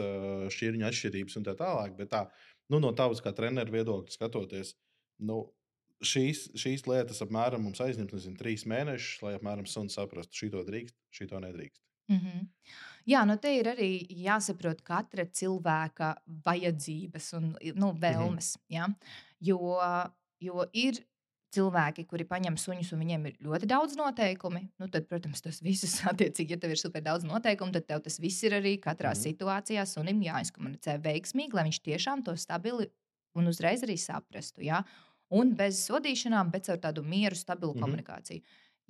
šķirņu 0.51 0.88
atšķirības 0.89 1.38
un 1.39 1.45
tā 1.47 1.53
tālāk, 1.55 1.93
bet 1.95 2.09
tā, 2.12 2.25
nu, 2.73 2.81
no 2.83 2.91
tavas 2.97 3.23
kā 3.23 3.31
treneru 3.35 3.71
viedokļa 3.77 4.12
skatoties, 4.12 4.73
nu, 5.23 5.38
šīs, 6.03 6.50
šīs 6.59 6.83
lietas 6.89 7.23
apmēram 7.23 7.63
mums 7.63 7.79
aizņems 7.83 8.15
nezinu, 8.17 8.39
trīs 8.39 8.67
mēnešus, 8.67 9.21
lai 9.23 9.38
apmēram 9.38 9.69
suns 9.69 9.95
saprastu, 9.95 10.41
šī 10.41 10.51
to 10.57 10.65
drīkst, 10.67 10.97
šī 11.15 11.29
to 11.31 11.39
nedrīkst. 11.45 11.79
Mm 12.12 12.19
-hmm. 12.19 12.47
Jā, 13.05 13.25
nu 13.27 13.36
te 13.38 13.51
ir 13.57 13.67
arī 13.74 13.89
jāsaprot 14.24 14.81
katra 14.81 15.25
cilvēka 15.25 16.13
vajadzības 16.45 17.33
un 17.39 17.50
nu, 17.75 17.91
vēlmes. 18.00 18.55
Mm 18.57 18.62
-hmm. 18.62 18.75
ja? 18.75 18.88
jo, 19.39 19.79
jo 20.39 20.65
ir 20.74 21.03
cilvēki, 21.53 22.05
kuri 22.10 22.25
paņem 22.25 22.57
suņus, 22.57 22.91
un 22.95 23.03
viņiem 23.03 23.27
ir 23.29 23.38
ļoti 23.45 23.69
daudz 23.69 23.95
noteikumu, 24.00 24.63
nu, 24.81 24.89
tad, 24.93 25.05
protams, 25.10 25.43
tas 25.45 25.62
viss, 25.62 26.01
attiecīgi, 26.12 26.55
ja 26.55 26.57
tev 26.57 26.74
ir 26.74 26.81
super 26.81 27.03
daudz 27.05 27.27
noteikumu, 27.27 27.74
tad 27.75 27.88
tev 27.89 28.03
tas 28.07 28.19
viss 28.24 28.43
ir 28.43 28.57
arī 28.57 28.75
katrā 28.81 29.13
mm. 29.13 29.22
situācijā 29.22 29.86
sunim 29.89 30.22
jāizkomunicē 30.25 30.98
veiksmīgi, 31.03 31.53
lai 31.53 31.67
viņš 31.69 31.81
tiešām 31.89 32.25
to 32.25 32.36
stabili 32.39 32.89
un 33.38 33.50
uzreiz 33.50 33.86
arī 33.86 33.98
saprastu. 33.98 34.63
Ja? 34.65 34.83
Un 35.33 35.55
bez 35.57 35.81
sodīšanām, 35.88 36.51
bet 36.53 36.69
ar 36.69 36.81
tādu 36.81 37.03
mieru, 37.05 37.36
stabilu 37.36 37.74
mm 37.74 37.77
-hmm. 37.77 37.86
komunikāciju. 37.86 38.41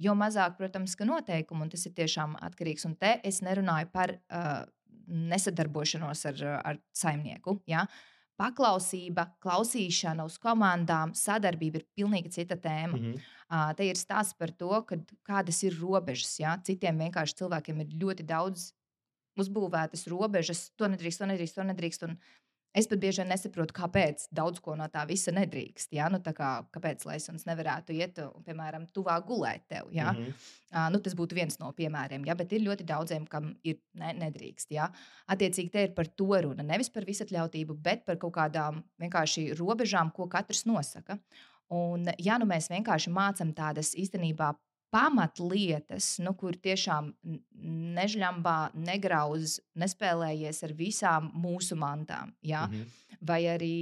Jo 0.01 0.15
mazāk, 0.17 0.55
protams, 0.57 0.95
ka 0.97 1.05
noteikumu, 1.05 1.65
un 1.65 1.69
tas 1.69 1.85
ir 1.85 1.93
tiešām 1.97 2.37
atkarīgs. 2.41 2.87
Un 2.89 2.95
te 2.99 3.19
es 3.23 3.41
nerunāju 3.45 3.91
par 3.93 4.15
uh, 4.17 4.63
nesadarbošanos 5.07 6.25
ar, 6.31 6.43
ar 6.63 6.81
saimnieku. 6.95 7.59
Ja? 7.69 7.85
Paklausība, 8.39 9.27
klausīšana 9.43 10.25
uz 10.25 10.39
komandām, 10.41 11.13
sadarbība 11.13 11.79
ir 11.79 11.87
pilnīgi 11.95 12.33
cita 12.33 12.57
tēma. 12.57 12.97
Mm 12.97 13.03
-hmm. 13.03 13.19
uh, 13.49 13.73
te 13.77 13.85
ir 13.85 13.99
stāsts 13.99 14.37
par 14.37 14.51
to, 14.51 14.85
kādas 15.23 15.63
ir 15.63 15.77
robežas. 15.79 16.39
Ja? 16.39 16.57
Citiem 16.57 16.97
vienkārši 16.97 17.37
cilvēkiem 17.43 17.81
ir 17.81 17.93
ļoti 18.01 18.25
daudz 18.25 18.71
uzbūvētas 19.39 20.07
robežas. 20.11 20.71
To 20.77 20.89
nedrīkst, 20.89 21.21
to 21.21 21.25
nedrīkst, 21.29 21.55
to 21.55 21.63
nedrīkst. 21.63 22.03
Un 22.07 22.17
Es 22.73 22.87
pat 22.89 22.97
bieži 22.97 23.21
vien 23.21 23.29
nesaprotu, 23.29 23.75
kāpēc 23.77 24.25
daudz 24.33 24.57
ko 24.63 24.73
no 24.77 24.87
tā 24.89 25.03
visa 25.05 25.29
nedrīkst. 25.35 25.91
Ja? 25.93 26.07
Nu, 26.09 26.17
kā, 26.25 26.51
kāpēc 26.73 27.05
lai 27.05 27.19
suns 27.21 27.45
nevarētu 27.45 27.93
iet, 27.93 28.17
piemēram, 28.47 28.87
tuvāk 28.95 29.27
gulēt 29.27 29.67
tev? 29.69 29.91
Ja? 29.93 30.11
Mm 30.11 30.23
-hmm. 30.23 30.47
uh, 30.71 30.87
nu, 30.95 30.99
tas 30.99 31.13
būtu 31.13 31.37
viens 31.37 31.59
no 31.59 31.71
piemēriem, 31.71 32.25
ja? 32.25 32.35
bet 32.35 32.53
ir 32.53 32.65
ļoti 32.65 32.83
daudziem, 32.89 33.27
kam 33.29 33.53
ir 33.63 33.77
ne, 33.93 34.13
nedrīkst. 34.13 34.71
Ja? 34.71 34.89
Attiecīgi, 35.27 35.69
te 35.69 35.83
ir 35.83 35.93
par 35.93 36.07
to 36.07 36.41
runa. 36.41 36.63
Nevis 36.63 36.89
par 36.89 37.05
visatļautību, 37.05 37.77
bet 37.77 38.05
par 38.05 38.17
kaut 38.17 38.33
kādām 38.33 38.83
vienkārši 38.99 39.53
robežām, 39.53 40.11
ko 40.11 40.27
katrs 40.27 40.65
nosaka. 40.65 41.17
Un, 41.69 42.09
ja 42.17 42.37
nu 42.37 42.45
mēs 42.45 42.69
vienkārši 42.69 43.09
mācām 43.09 43.53
tādas 43.53 43.93
īstenībā 43.95 44.53
pamatlietas, 44.93 46.17
nu, 46.21 46.35
kur 46.37 46.57
tiešām 46.61 47.09
nežļambā, 47.97 48.57
negrauz, 48.77 49.57
nespēlējies 49.79 50.63
ar 50.67 50.75
visām 50.77 51.31
mūsu 51.33 51.77
mantām. 51.79 52.35
Ja? 52.41 52.67
Mm 52.67 52.73
-hmm. 52.73 53.17
Vai 53.21 53.41
arī 53.47 53.77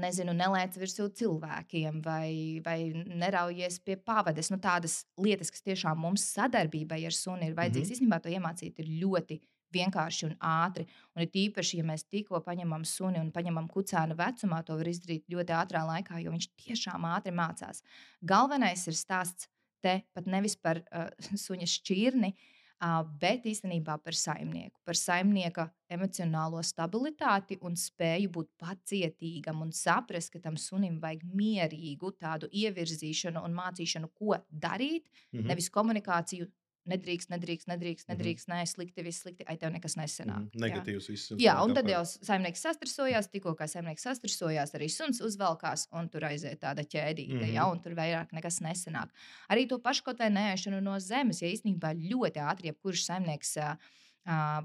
nezinu, 0.00 0.32
nelēc 0.34 0.76
virsū 0.80 1.08
cilvēkiem, 1.14 2.00
vai, 2.02 2.60
vai 2.64 2.92
neraujies 2.92 3.78
pie 3.84 3.96
pavades. 3.96 4.50
Nu, 4.50 4.58
tādas 4.58 5.04
lietas, 5.16 5.50
kas 5.50 5.62
tiešām 5.62 5.98
mums 5.98 6.24
sadarbībai 6.34 7.04
ar 7.06 7.12
suni 7.12 7.46
ir 7.46 7.54
vajadzīgas. 7.54 7.88
Mm 7.88 7.94
-hmm. 7.94 7.96
Īstenībā 7.96 8.20
to 8.20 8.28
iemācīt 8.28 8.78
ir 8.78 8.86
ļoti 9.02 9.40
vienkārši 9.72 10.26
un 10.26 10.34
ātri. 10.40 10.86
Un 11.14 11.22
ir 11.22 11.28
īpaši, 11.28 11.78
ja 11.78 11.84
mēs 11.84 12.04
tikko 12.08 12.40
paņemam 12.40 12.84
suni 12.84 13.20
un 13.20 13.30
paņemam 13.30 13.68
kucēnu 13.68 14.16
vecumā, 14.18 14.64
to 14.64 14.76
var 14.76 14.86
izdarīt 14.86 15.24
ļoti 15.28 15.52
ātrā 15.52 15.84
laikā, 15.86 16.18
jo 16.18 16.30
viņš 16.30 16.48
tiešām 16.64 17.04
ātri 17.04 17.32
mācās. 17.32 17.82
Galvenais 18.20 18.86
ir 18.86 18.94
stāsts 18.94 19.48
te 19.82 20.00
pat 20.14 20.26
nevis 20.30 20.56
par 20.56 20.82
uh, 20.82 21.08
suņa 21.46 21.68
šķirni, 21.74 22.30
uh, 22.34 23.00
bet 23.20 23.46
īstenībā 23.50 23.98
par 24.04 24.16
saimnieku, 24.16 24.80
par 24.86 24.98
saimnieka 24.98 25.66
emocionālo 25.90 26.62
stabilitāti 26.64 27.58
un 27.66 27.76
spēju 27.76 28.30
būt 28.36 28.50
pacietīgam 28.60 29.60
un 29.64 29.72
saprast, 29.76 30.32
ka 30.32 30.42
tam 30.44 30.56
sunim 30.60 31.00
vajag 31.02 31.26
mierīgu 31.34 32.14
tādu 32.20 32.48
ievirzīšanu 32.52 33.42
un 33.44 33.56
mācīšanu, 33.58 34.12
ko 34.14 34.38
darīt, 34.50 35.10
mm 35.10 35.38
-hmm. 35.40 35.46
nevis 35.52 35.70
komunikāciju 35.70 36.48
Nedrīkst, 36.88 37.28
nedrīkst, 37.28 37.68
nedrīkst, 37.68 38.06
mhm. 38.08 38.16
nedrīkst, 38.16 38.48
mm 38.48 38.54
-hmm. 38.54 38.60
nē, 38.64 38.66
slikti, 38.66 39.02
viss 39.04 39.20
slikti, 39.20 39.44
ai, 39.46 39.56
tev 39.60 39.72
nekas 39.74 39.96
nesenāk. 40.00 40.38
Mm 40.38 40.48
-hmm. 40.48 40.60
Negatīvs 40.64 41.08
viss. 41.10 41.32
Jā, 41.36 41.58
un 41.64 41.74
tad 41.74 41.88
jau 41.88 42.00
saimnieks 42.04 42.60
sastresojās, 42.60 43.28
tikko 43.28 43.52
kā 43.54 43.68
saimnieks 43.68 44.02
sastresojās, 44.02 44.74
arī 44.74 44.88
suns 44.88 45.20
uzvelkās, 45.20 45.88
un 45.92 46.08
tur 46.08 46.24
aiziet 46.24 46.60
tāda 46.60 46.82
ķēdīte, 46.82 47.34
mm 47.34 47.40
-hmm. 47.40 47.54
ja, 47.54 47.66
un 47.66 47.82
tur 47.82 47.92
vairāk 47.92 48.32
nekas 48.32 48.60
nesenāk. 48.60 49.08
Arī 49.50 49.68
to 49.68 49.78
pašu 49.78 50.02
kaut 50.04 50.18
vai 50.18 50.30
nēšanu 50.30 50.80
no 50.80 50.98
zemes, 50.98 51.42
ja 51.42 51.48
īstenībā 51.48 51.92
ļoti 51.94 52.40
ātri 52.40 52.66
jebkurš 52.66 53.04
saimnieks 53.04 53.56
uh, 53.56 53.76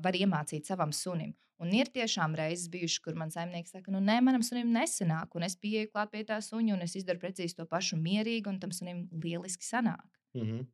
var 0.04 0.14
iemācīt 0.14 0.66
savam 0.66 0.92
sunim. 0.92 1.36
Un 1.58 1.72
ir 1.72 1.88
tiešām 1.88 2.36
reizes 2.36 2.68
bijušas, 2.72 3.00
kur 3.00 3.16
man 3.16 3.32
saimnieks 3.32 3.72
saka, 3.78 3.92
nu, 3.92 4.02
nē, 4.04 4.18
manam 4.22 4.44
sunim 4.44 4.74
nesenāk, 4.76 5.36
un 5.36 5.44
es 5.48 5.56
pieeju 5.56 5.88
klāt 5.94 6.12
pie 6.12 6.24
tā 6.28 6.42
suņa, 6.44 6.74
un 6.76 6.84
es 6.84 6.98
izdaru 7.00 7.22
precīzi 7.22 7.56
to 7.56 7.66
pašu 7.70 7.96
mierīgi, 7.96 8.50
un 8.52 8.60
tam 8.60 8.72
sunim 8.76 9.06
lieliski 9.24 9.64
sanāk. 9.64 10.04
Mm 10.36 10.42
-hmm. 10.42 10.66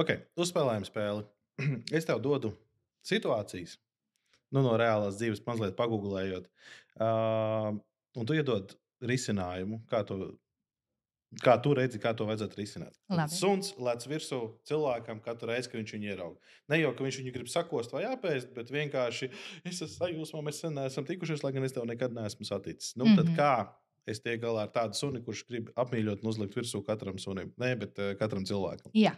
Ok, 0.00 0.16
uzspēlējam 0.40 0.86
spēli. 0.88 1.26
es 1.98 2.06
tev 2.08 2.22
dodu 2.22 2.52
situācijas, 3.06 3.76
nu, 4.54 4.62
no 4.64 4.78
reālās 4.80 5.18
dzīves, 5.20 5.44
mazliet 5.46 5.76
pagūglējot. 5.78 6.48
Uh, 6.94 7.74
un 8.18 8.26
tu 8.26 8.36
iedod 8.36 8.74
risinājumu, 9.04 9.80
kā 9.90 10.00
to, 10.06 10.18
kā 11.42 11.56
tu 11.62 11.74
redzi, 11.76 12.00
kā 12.02 12.14
to 12.16 12.26
vajadzētu 12.28 12.58
risināt. 12.60 12.96
Labi. 13.12 13.34
Suns 13.34 13.72
lec 13.82 14.06
virsū 14.08 14.40
cilvēkam 14.68 15.20
katru 15.24 15.50
reizi, 15.50 15.70
kad 15.70 15.80
viņš 15.80 15.94
viņu 15.96 16.10
ieraudzīja. 16.12 16.52
Ne 16.72 16.80
jau, 16.80 16.92
ka 16.96 17.06
viņš 17.06 17.20
viņu 17.20 17.34
grib 17.36 17.50
sakost 17.52 17.94
vai 17.94 18.04
apēst, 18.10 18.52
bet 18.56 18.72
vienkārši 18.74 19.30
es 19.64 19.74
esmu 19.74 19.90
sajūsmā, 19.94 20.44
mēs 20.46 20.62
sen 20.64 20.76
neesam 20.78 21.06
tikušies, 21.08 21.44
lai 21.44 21.54
gan 21.56 21.66
es 21.66 21.74
tev 21.76 21.86
nekad 21.90 22.14
neesmu 22.16 22.46
saticis. 22.48 22.94
Nu, 22.96 23.04
mm 23.04 23.10
-hmm. 23.10 23.16
Tad 23.16 23.26
mhm. 23.26 23.36
kā 23.38 23.54
es 24.10 24.22
tiek 24.24 24.40
galā 24.42 24.66
ar 24.66 24.72
tādu 24.74 24.98
suni, 24.98 25.22
kurš 25.24 25.44
grib 25.48 25.70
apmīļot 25.80 26.24
un 26.24 26.32
uzlikt 26.32 26.58
virsū 26.58 26.82
katram 26.86 27.20
sunim? 27.22 27.52
Nē, 27.60 27.74
bet 27.80 28.00
uh, 28.02 28.12
katram 28.20 28.46
cilvēkam. 28.48 28.92
Jā. 28.98 29.14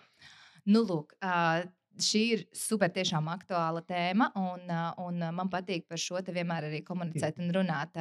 Nu, 0.66 0.82
lūk, 0.86 1.14
uh, 1.22 1.66
šī 2.02 2.22
ir 2.34 2.44
super 2.56 2.90
tiešām 2.92 3.28
aktuāla 3.32 3.82
tēma, 3.86 4.30
un, 4.36 4.72
un 5.04 5.28
man 5.36 5.50
patīk 5.52 5.86
par 5.88 6.00
šo 6.00 6.20
te 6.24 6.34
vienmēr 6.36 6.68
arī 6.68 6.82
komunicēt 6.86 7.40
un 7.42 7.52
runāt. 7.56 7.96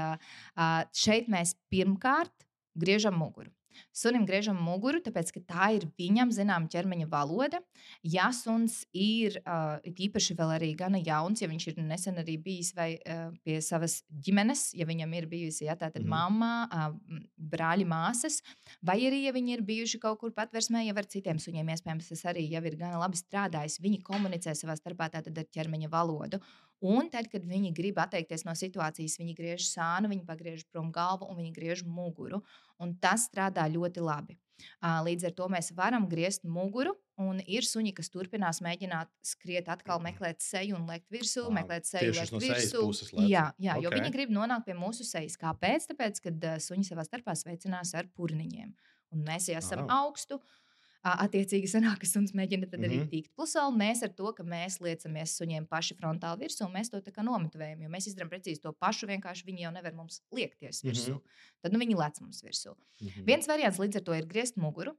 Šeit 0.95 1.29
mēs 1.31 1.55
pirmkārt 1.71 2.47
griežam 2.75 3.15
muguru. 3.21 3.51
Sunim 3.95 4.25
griežam 4.27 4.57
muguru, 4.61 5.01
tāpēc 5.03 5.31
ka 5.35 5.41
tā 5.47 5.69
ir 5.77 5.87
viņam 5.99 6.31
zināma 6.35 6.69
ķermeņa 6.71 7.07
valoda. 7.11 7.61
Ja 8.03 8.29
suns 8.35 8.83
ir 8.91 9.39
uh, 9.41 9.77
īpaši 9.85 10.37
vēl 10.37 10.55
arī 10.57 10.71
gana 10.77 11.01
jauns, 11.01 11.43
ja 11.43 11.49
viņš 11.51 11.67
ir 11.71 11.81
nesen 11.85 12.19
arī 12.21 12.37
bijis 12.41 12.73
vai, 12.77 12.95
uh, 12.99 13.29
pie 13.45 13.59
savas 13.65 14.01
ģimenes, 14.09 14.67
ja 14.77 14.87
viņam 14.87 15.15
ir 15.19 15.29
bijusi 15.31 15.69
ja, 15.69 15.77
tāda 15.79 16.01
mm. 16.01 16.09
mamma, 16.11 16.51
uh, 16.65 17.23
brāļi, 17.37 17.87
māsas, 17.89 18.41
vai 18.85 18.99
arī 19.07 19.25
ja 19.25 19.35
viņi 19.35 19.57
ir 19.57 19.65
bijuši 19.65 20.01
kaut 20.03 20.21
kur 20.21 20.35
patversmē, 20.35 20.85
jau 20.87 20.97
ar 20.99 21.09
citiem 21.11 21.41
suņiem, 21.41 21.73
iespējams, 21.75 22.11
tas 22.13 22.25
arī 22.31 22.47
jau 22.51 22.63
ir 22.65 22.77
gana 22.79 23.01
labi 23.01 23.19
strādājis. 23.19 23.79
Viņi 23.83 24.03
komunicē 24.05 24.55
savā 24.57 24.77
starpā 24.79 25.09
ar 25.11 25.45
ķermeņa 25.55 25.91
valodu. 25.91 26.41
Un 26.83 27.07
tad, 27.09 27.29
kad 27.31 27.45
viņi 27.47 27.71
grib 27.75 27.99
atteikties 28.03 28.43
no 28.45 28.53
situācijas, 28.57 29.15
viņi 29.19 29.35
griež 29.37 29.67
sānu, 29.69 30.09
viņi 30.11 30.25
pagriež 30.27 30.65
prom 30.71 30.91
galvu 30.93 31.29
un 31.31 31.39
viņi 31.39 31.53
griež 31.55 31.85
muguru. 31.87 32.41
Un 32.83 32.97
tas 32.99 33.29
strādā 33.29 33.63
ļoti 33.71 34.03
labi. 34.03 34.35
Līdz 34.83 35.27
ar 35.29 35.33
to 35.35 35.47
mēs 35.51 35.71
varam 35.75 36.05
griezt 36.07 36.45
muguru, 36.47 36.93
un 37.19 37.41
ir 37.43 37.67
suņi, 37.67 37.91
kas 37.95 38.11
turpinās 38.11 38.61
mēģināt 38.63 39.11
skriet, 39.23 39.67
atkal 39.71 39.99
meklēt 40.03 40.43
seju 40.43 40.77
un 40.77 40.85
lekt 40.87 41.07
virsū, 41.11 41.47
à, 41.49 41.53
meklēt 41.57 41.87
seju, 41.87 42.13
lekt 42.15 42.35
no 42.35 42.41
virsū. 42.43 42.83
Jā, 43.27 43.49
jā 43.59 43.75
okay. 43.75 43.83
jo 43.83 43.93
viņi 43.95 44.11
grib 44.15 44.35
nonākt 44.35 44.67
pie 44.67 44.75
mūsu 44.79 45.07
sejas. 45.07 45.35
Kāpēc? 45.39 45.89
Tāpēc, 45.91 46.21
kad 46.27 46.47
suņi 46.63 46.87
savā 46.87 47.07
starpā 47.07 47.35
sveicinās 47.39 47.95
ar 47.99 48.07
purniņiem. 48.15 48.71
Un 49.15 49.27
mēs 49.27 49.49
esam 49.51 49.85
oh. 49.85 50.05
augstu. 50.05 50.39
Uh, 50.39 50.64
Attiecīgi, 51.05 51.69
sanāk, 51.69 51.99
ka 52.01 52.07
suns 52.09 52.31
mēģina 52.33 52.65
tad 52.69 52.79
arī 52.79 52.95
mm 52.97 53.01
-hmm. 53.03 53.09
tikt. 53.11 53.31
Plus, 53.37 53.51
vēl 53.53 53.75
mēs 53.77 54.01
ar 54.07 54.13
to, 54.17 54.31
ka 54.33 54.43
mēs 54.43 54.79
liecamies 54.81 55.35
suņiem 55.37 55.67
paši 55.69 55.93
frontāli 55.99 56.47
virsū, 56.47 56.65
mēs 56.73 56.89
to 56.89 56.97
tā 56.97 57.13
kā 57.13 57.21
nometavējam, 57.21 57.83
jo 57.85 57.89
mēs 57.89 58.07
izdarām 58.09 58.31
precīzi 58.31 58.61
to 58.61 58.73
pašu, 58.73 59.07
vienkārši 59.07 59.45
viņi 59.45 59.67
jau 59.67 59.71
nevar 59.71 59.93
mums 59.93 60.21
liekties 60.31 60.81
virsū. 60.83 61.11
Mm 61.11 61.17
-hmm. 61.17 61.61
Tad 61.61 61.73
nu, 61.73 61.79
viņi 61.79 61.95
lec 61.95 62.21
mums 62.21 62.43
virsū. 62.43 62.73
Mm 62.73 63.07
-hmm. 63.07 63.25
Viens 63.25 63.47
variants 63.47 63.79
līdz 63.79 63.95
ar 63.95 64.01
to 64.01 64.13
ir 64.13 64.25
griezt 64.25 64.57
muguru. 64.57 64.97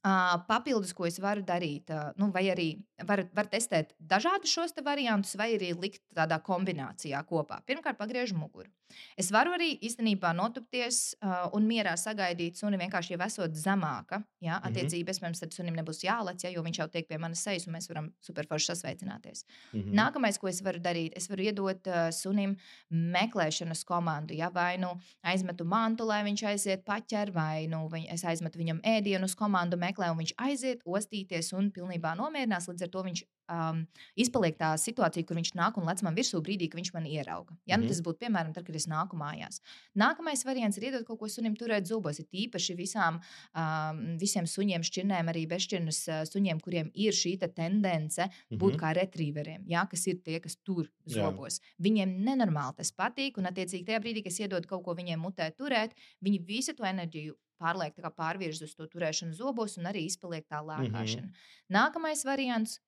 Papildus, 0.00 0.94
ko 0.96 1.04
es 1.04 1.18
varu 1.20 1.42
darīt, 1.44 1.90
nu, 2.16 2.30
vai 2.32 2.46
arī 2.52 2.68
var, 3.04 3.24
var 3.36 3.48
testēt 3.52 3.92
dažādus 3.98 4.52
šos 4.52 4.72
variantus, 4.84 5.36
vai 5.36 5.52
arī 5.56 5.74
likt 5.76 6.02
tādā 6.16 6.40
kombinācijā 6.40 7.20
kopā. 7.28 7.60
Pirmkārt, 7.68 7.98
pagriežu 7.98 8.38
muguru. 8.38 8.70
Es 9.18 9.30
varu 9.30 9.52
arī 9.54 9.70
īstenībā 9.86 10.32
notupties 10.34 11.14
un 11.54 11.66
mierā 11.68 11.92
sagaidīt 12.00 12.58
suni 12.58 12.78
vienkārši 12.80 13.14
jau 13.14 13.20
esot 13.26 13.54
zemāka. 13.54 14.20
Ja? 14.42 14.58
Attiecīgi, 14.58 15.02
mm 15.02 15.06
-hmm. 15.06 15.14
iespējams, 15.14 15.40
tad 15.40 15.54
sunim 15.54 15.76
nebūs 15.78 16.02
jālec, 16.04 16.44
ja, 16.44 16.50
jo 16.50 16.62
viņš 16.62 16.80
jau 16.80 16.88
tiek 16.88 17.08
pie 17.08 17.18
manas 17.18 17.42
sejas, 17.44 17.66
un 17.66 17.74
mēs 17.74 17.88
varam 17.88 18.10
superforši 18.20 18.66
sasveicināties. 18.72 19.44
Mm 19.72 19.80
-hmm. 19.80 19.94
Nākamais, 20.00 20.38
ko 20.38 20.48
es 20.48 20.62
varu 20.62 20.78
darīt, 20.78 21.12
es 21.16 21.28
varu 21.30 21.42
iedot 21.42 21.88
sunim 22.12 22.56
meklēšanas 22.90 23.84
komandu. 23.84 24.34
Ja? 24.34 24.50
Vai 24.50 24.78
nu 24.78 24.98
aizmetu 25.22 25.64
mantu, 25.64 26.04
lai 26.04 26.24
viņš 26.24 26.46
aiziet 26.46 26.84
paķer, 26.84 27.32
vai 27.32 27.66
nu 27.66 27.88
es 28.08 28.24
aizmetu 28.24 28.58
viņam 28.58 28.80
ēdienu 28.82 29.24
uz 29.24 29.34
komandu 29.34 29.76
meklē, 29.80 30.10
un 30.12 30.20
viņš 30.20 30.34
aiziet 30.46 30.84
ostīties 30.84 31.52
un 31.56 31.70
pilnībā 31.74 32.14
nomierinās. 32.18 32.68
Līdz 32.70 32.86
ar 32.86 32.92
to 32.94 33.04
viņš 33.08 33.24
um, 33.50 33.82
izpaliek 34.18 34.56
tā 34.58 34.70
situācija, 34.80 35.26
kur 35.26 35.38
viņš 35.38 35.52
nāk 35.58 35.78
un 35.80 35.88
lec 35.88 36.02
man 36.06 36.16
virsū 36.16 36.40
brīdī, 36.44 36.68
kad 36.70 36.80
viņš 36.80 36.92
man 36.94 37.06
ierauga. 37.08 37.56
Ja? 37.66 37.76
Mm 37.76 37.82
-hmm. 37.82 37.88
nu, 37.88 37.88
tas 37.90 38.02
būtu 38.06 38.18
piemēram 38.24 38.52
tad, 38.54 38.66
kad 38.66 38.76
es 38.76 38.86
nāku 38.90 39.18
mājās. 39.18 39.60
Nākamais 39.94 40.44
variants 40.46 40.78
ir 40.78 40.88
iedot 40.88 41.06
kaut 41.06 41.18
ko 41.20 41.28
sunim 41.28 41.56
turēt 41.56 41.86
zobos. 41.86 42.18
Ir 42.20 42.26
īpaši 42.32 42.76
visām, 42.76 43.20
um, 43.54 44.18
visiem 44.18 44.46
suņiem, 44.46 44.82
šķirnēm, 44.82 45.28
arī 45.28 45.46
bezšķirnes 45.46 46.00
uh, 46.08 46.22
suņiem, 46.24 46.60
kuriem 46.60 46.90
ir 46.94 47.12
šī 47.12 47.38
te 47.38 47.48
tendence 47.48 48.22
mm 48.24 48.30
-hmm. 48.30 48.58
būt 48.58 48.76
kā 48.76 48.94
retrieveriem, 48.94 49.64
ja? 49.66 49.86
kas 49.86 50.06
ir 50.06 50.22
tie, 50.22 50.40
kas 50.40 50.56
tur 50.56 50.90
zobos. 51.06 51.60
Jā. 51.60 51.74
Viņiem 51.78 52.24
nenormāli 52.24 52.76
tas 52.76 52.92
patīk, 52.92 53.38
un 53.38 53.46
attiecīgi 53.46 53.84
tajā 53.84 54.00
brīdī, 54.00 54.22
kad 54.22 54.32
es 54.32 54.40
iedodu 54.40 54.68
kaut 54.68 54.84
ko 54.84 54.94
viņiem 54.94 55.20
mutē 55.20 55.50
turēt, 55.56 55.90
viņi 56.20 56.46
visu 56.46 56.74
to 56.74 56.84
enerģiju 56.84 57.34
pārliek, 57.60 57.96
pārvirz 58.16 58.62
uz 58.64 58.74
to 58.76 58.86
turēšanu 58.90 59.36
zobos 59.36 59.76
un 59.80 59.90
arī 59.90 60.06
izpaliek 60.08 60.46
tā 60.48 60.62
lēkāšana. 60.64 61.26
Mm 61.26 61.32
-hmm. 61.32 61.76
Nākamais 61.76 62.24
variants 62.24 62.80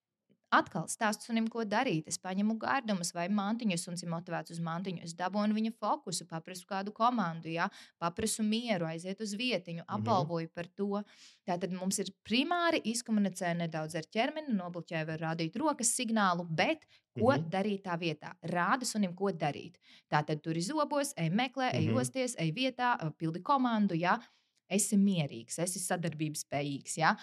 Atkal 0.53 0.85
stāstu 0.93 1.31
sunim, 1.31 1.47
ko 1.49 1.63
darīt. 1.65 2.09
Es 2.11 2.19
paņemu 2.21 2.59
gārdumus 2.61 3.15
vai 3.17 3.25
mantiņu, 3.33 3.77
suns 3.81 4.03
ir 4.05 4.11
motivēts 4.13 4.53
uz 4.53 4.59
mantiņu. 4.61 5.01
Es 5.07 5.15
dabūnu 5.17 5.57
viņa 5.57 5.71
fokusu, 5.81 6.27
paprasu 6.29 6.67
kādu 6.69 6.93
komandu, 6.93 7.49
ja? 7.49 7.71
paprasu 8.03 8.45
mieru, 8.45 8.85
aiziet 8.91 9.23
uz 9.25 9.33
vietiņu, 9.39 9.87
mhm. 9.87 9.95
apbalvoju 9.97 10.51
par 10.53 10.69
to. 10.77 11.01
Tātad 11.49 11.73
mums 11.73 12.03
ir 12.05 12.11
primāri 12.29 12.83
izkomunicē 12.93 13.55
nedaudz 13.63 13.97
ar 13.97 14.09
ķermeni, 14.13 14.53
nobloķē 14.59 15.07
var 15.09 15.25
rādīt 15.29 15.57
rokas 15.63 15.95
signālu, 15.97 16.45
bet 16.45 16.85
ko 17.17 17.31
mm 17.31 17.39
-hmm. 17.39 17.49
darīt 17.57 17.83
tā 17.89 17.97
vietā? 18.01 18.35
Rāda 18.43 18.85
sunim, 18.85 19.15
ko 19.15 19.33
darīt. 19.33 19.81
Tātad 20.13 20.43
tur 20.43 20.57
ir 20.57 20.63
zobos, 20.63 21.15
ej 21.17 21.31
meklē, 21.31 21.73
ej 21.73 21.87
mm 21.87 21.93
-hmm. 21.95 22.01
osties, 22.01 22.37
ej 22.39 22.53
vietā, 22.53 22.97
pildi 23.17 23.43
komandu, 23.43 23.95
ja? 23.95 24.21
esi 24.69 24.97
mierīgs, 24.97 25.59
esi 25.59 25.79
sadarbības 25.79 26.45
spējīgs. 26.47 26.99
Ja? 26.99 27.17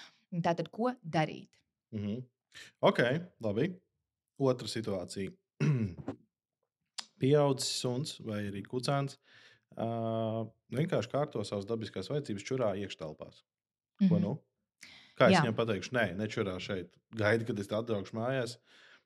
Tātad, 0.45 0.69
ko 0.71 0.93
darīt? 1.03 1.49
Mm 1.91 1.99
-hmm. 1.99 2.38
Ok, 2.81 2.99
labi. 3.43 3.69
Otra 4.39 4.67
situācija. 4.71 5.31
Pieaudzis 7.19 7.71
suns 7.81 8.19
vai 8.23 8.45
arī 8.47 8.61
kucēns 8.63 9.17
uh, 9.75 10.45
vienkārši 10.71 11.11
kārto 11.11 11.43
savas 11.43 11.67
dabiskās 11.67 12.07
vajadzības 12.11 12.45
čurā 12.47 12.69
iekštelpās. 12.79 13.41
Mm 13.41 14.05
-hmm. 14.05 14.09
Ko 14.09 14.15
mhm. 14.15 14.23
nu? 14.23 14.37
Kā 15.19 15.27
es 15.27 15.35
Jā. 15.35 15.41
viņam 15.43 15.55
pateikšu, 15.55 15.91
nē, 15.95 16.05
nečurā 16.15 16.55
šeit. 16.63 16.93
Gaidi, 17.15 17.45
kad 17.45 17.59
es 17.59 17.67
atbraukšu 17.67 18.15
mājās 18.15 18.55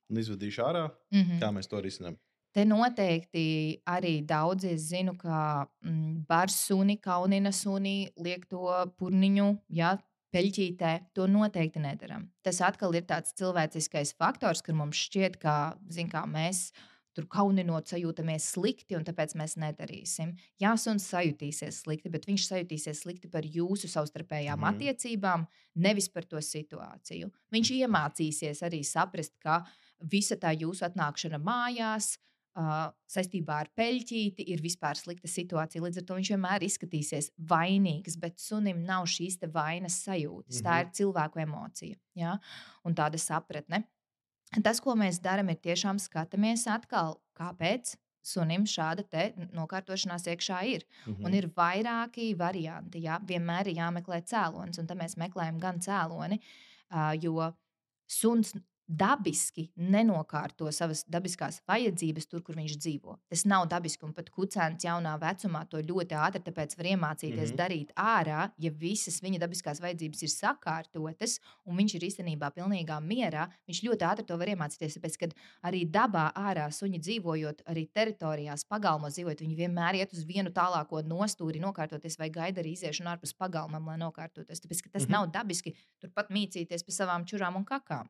un 0.10 0.18
izvedīšu 0.22 0.62
ārā. 0.62 0.92
Mm 1.12 1.22
-hmm. 1.22 1.40
Kā 1.42 1.50
mēs 1.50 1.70
to 1.70 1.82
risinām? 1.82 2.18
Te 2.54 2.66
noteikti 2.66 3.82
arī 3.90 4.26
daudzi 4.26 4.78
zinu, 4.78 5.16
ka 5.18 5.66
mm, 5.82 6.26
bars 6.30 6.56
suni, 6.68 7.00
kaunina 7.02 7.52
suni, 7.52 8.12
liek 8.18 8.46
to 8.46 8.70
purniņu, 9.00 9.48
ja, 9.70 9.98
peļķītē, 10.34 10.94
to 11.16 11.28
noteikti 11.30 11.82
nedaram. 11.84 12.28
Tas 12.46 12.62
atkal 12.66 12.96
ir 12.98 13.06
tāds 13.10 13.36
cilvēciskais 13.40 14.16
faktors, 14.20 14.63
ka 14.66 14.75
mums 14.75 15.00
šķiet, 15.08 15.38
ka 15.42 15.75
zin, 15.94 16.10
kā, 16.12 16.25
mēs 16.30 16.72
tur 17.13 17.28
kauninot 17.30 17.92
sajūtamies 17.92 18.48
slikti, 18.56 18.98
un 18.98 19.06
tāpēc 19.06 19.36
mēs 19.38 19.54
nedarīsim. 19.62 20.34
Jā, 20.62 20.74
suns 20.82 21.06
sajutīsies 21.12 21.84
slikti, 21.84 22.10
bet 22.13 22.25
viņš 22.30 22.48
sajutīsies 22.50 23.04
slikti 23.06 23.30
par 23.30 23.46
jūsu 23.46 23.90
savstarpējām 23.92 24.58
mm. 24.58 24.70
attiecībām, 24.72 25.46
nevis 25.86 26.10
par 26.10 26.25
to 26.25 26.42
situāciju. 26.42 27.30
Viņš 27.54 27.74
iemācīsies 27.78 28.63
arī 28.66 28.82
saprast, 28.88 29.38
ka 29.38 29.62
visa 30.10 30.40
tā 30.42 30.56
jūsu 30.58 30.88
atnākšana 30.90 31.38
mājās, 31.38 32.16
uh, 32.18 32.33
uh, 32.60 32.92
saistībā 33.10 33.60
ar 33.64 33.70
peļķīti 33.78 34.46
ir 34.54 34.62
vispār 34.64 35.00
slikta 35.00 35.30
situācija. 35.30 35.82
Līdz 35.84 36.02
ar 36.02 36.06
to 36.08 36.20
viņš 36.20 36.32
vienmēr 36.36 36.66
izskatīsies 36.68 37.32
vainīgs, 37.50 38.18
bet 38.22 38.40
sunim 38.42 38.84
nav 38.88 39.08
šīs 39.10 39.40
vainas 39.54 40.00
sajūtas. 40.06 40.60
Mm 40.60 40.60
-hmm. 40.60 40.68
Tā 40.68 40.80
ir 40.80 40.86
mhm. 40.86 40.94
cilvēku 41.00 41.40
emocija 41.40 41.96
ja? 42.16 42.38
un 42.84 42.96
tāda 42.96 43.18
sapratne. 43.18 43.84
Tas, 44.64 44.80
ko 44.80 44.94
mēs 44.96 45.20
darām, 45.22 45.50
ir 45.50 45.58
tiešām 45.58 45.98
skatāmies 45.98 46.68
atkal, 46.70 47.18
kāpēc 47.34 47.96
sunim 48.24 48.66
šāda 48.70 49.04
nokārtošanās 49.54 50.28
iekšā 50.28 50.60
ir. 50.66 50.86
Mm 51.06 51.13
-hmm. 51.13 51.26
Un 51.26 51.34
ir 51.34 51.48
vairāki 51.48 52.38
varianti. 52.38 53.00
Jā. 53.00 53.20
Vienmēr 53.28 53.68
ir 53.68 53.78
jāmeklē 53.78 54.22
cēlonis, 54.22 54.80
un 54.80 54.88
tam 54.88 54.98
mēs 54.98 55.18
meklējam 55.18 55.60
gan 55.60 55.80
cēloni, 55.80 56.39
jo 57.22 57.54
suns 58.08 58.54
dabiski 58.88 59.69
nenokārto 59.80 60.67
savas 60.76 61.04
dabiskās 61.08 61.62
vajadzības 61.67 62.28
tur, 62.28 62.43
kur 62.43 62.58
viņš 62.60 62.76
dzīvo. 62.78 63.15
Tas 63.32 63.46
nav 63.48 63.65
dabiski, 63.72 64.04
un 64.06 64.13
pat 64.15 64.30
kucēns 64.34 64.84
jaunā 64.84 65.13
vecumā 65.22 65.63
to 65.69 65.80
ļoti 65.80 66.17
ātri 66.19 66.43
tāpēc 66.43 66.76
var 66.78 66.89
iemācīties 66.91 67.38
mm 67.38 67.54
-hmm. 67.54 67.62
darīt 67.62 67.93
ārā, 67.96 68.50
ja 68.58 68.72
visas 68.72 69.22
viņa 69.24 69.39
dabiskās 69.39 69.80
vajadzības 69.82 70.24
ir 70.24 70.32
sakārtotas, 70.34 71.39
un 71.65 71.78
viņš 71.78 71.96
ir 71.96 72.08
īstenībā 72.10 72.52
pilnīgā 72.52 73.00
mierā. 73.00 73.48
Viņš 73.67 73.84
ļoti 73.88 74.08
ātri 74.10 74.26
to 74.26 74.38
var 74.38 74.48
iemācīties, 74.48 74.98
tāpēc, 75.00 75.17
kad 75.17 75.34
arī 75.63 75.86
dabā 75.89 76.32
ārā 76.36 76.69
suņi 76.72 77.00
dzīvojot, 77.00 77.63
arī 77.65 77.88
teritorijās, 77.88 78.65
pagalmos 78.65 79.13
dzīvojot, 79.13 79.41
viņi 79.41 79.56
vienmēr 79.56 79.96
iet 79.96 80.13
uz 80.13 80.26
vienu 80.26 80.50
tālāko 80.50 81.02
nostūri, 81.02 81.60
nokārtoties 81.60 82.19
vai 82.19 82.30
gaida 82.30 82.62
arī 82.62 82.74
iziešanu 82.74 83.10
ārpus 83.15 83.34
pagalmam, 83.34 83.88
lai 83.88 83.98
nokārtotos. 83.98 84.60
Tāpēc, 84.60 84.84
tas 84.91 85.04
mm 85.04 85.08
-hmm. 85.08 85.12
nav 85.12 85.32
dabiski 85.32 85.76
turpat 86.00 86.30
mīcīties 86.30 86.84
pa 86.84 86.91
savām 86.91 87.26
čurām 87.26 87.56
un 87.56 87.65
kakām. 87.65 88.10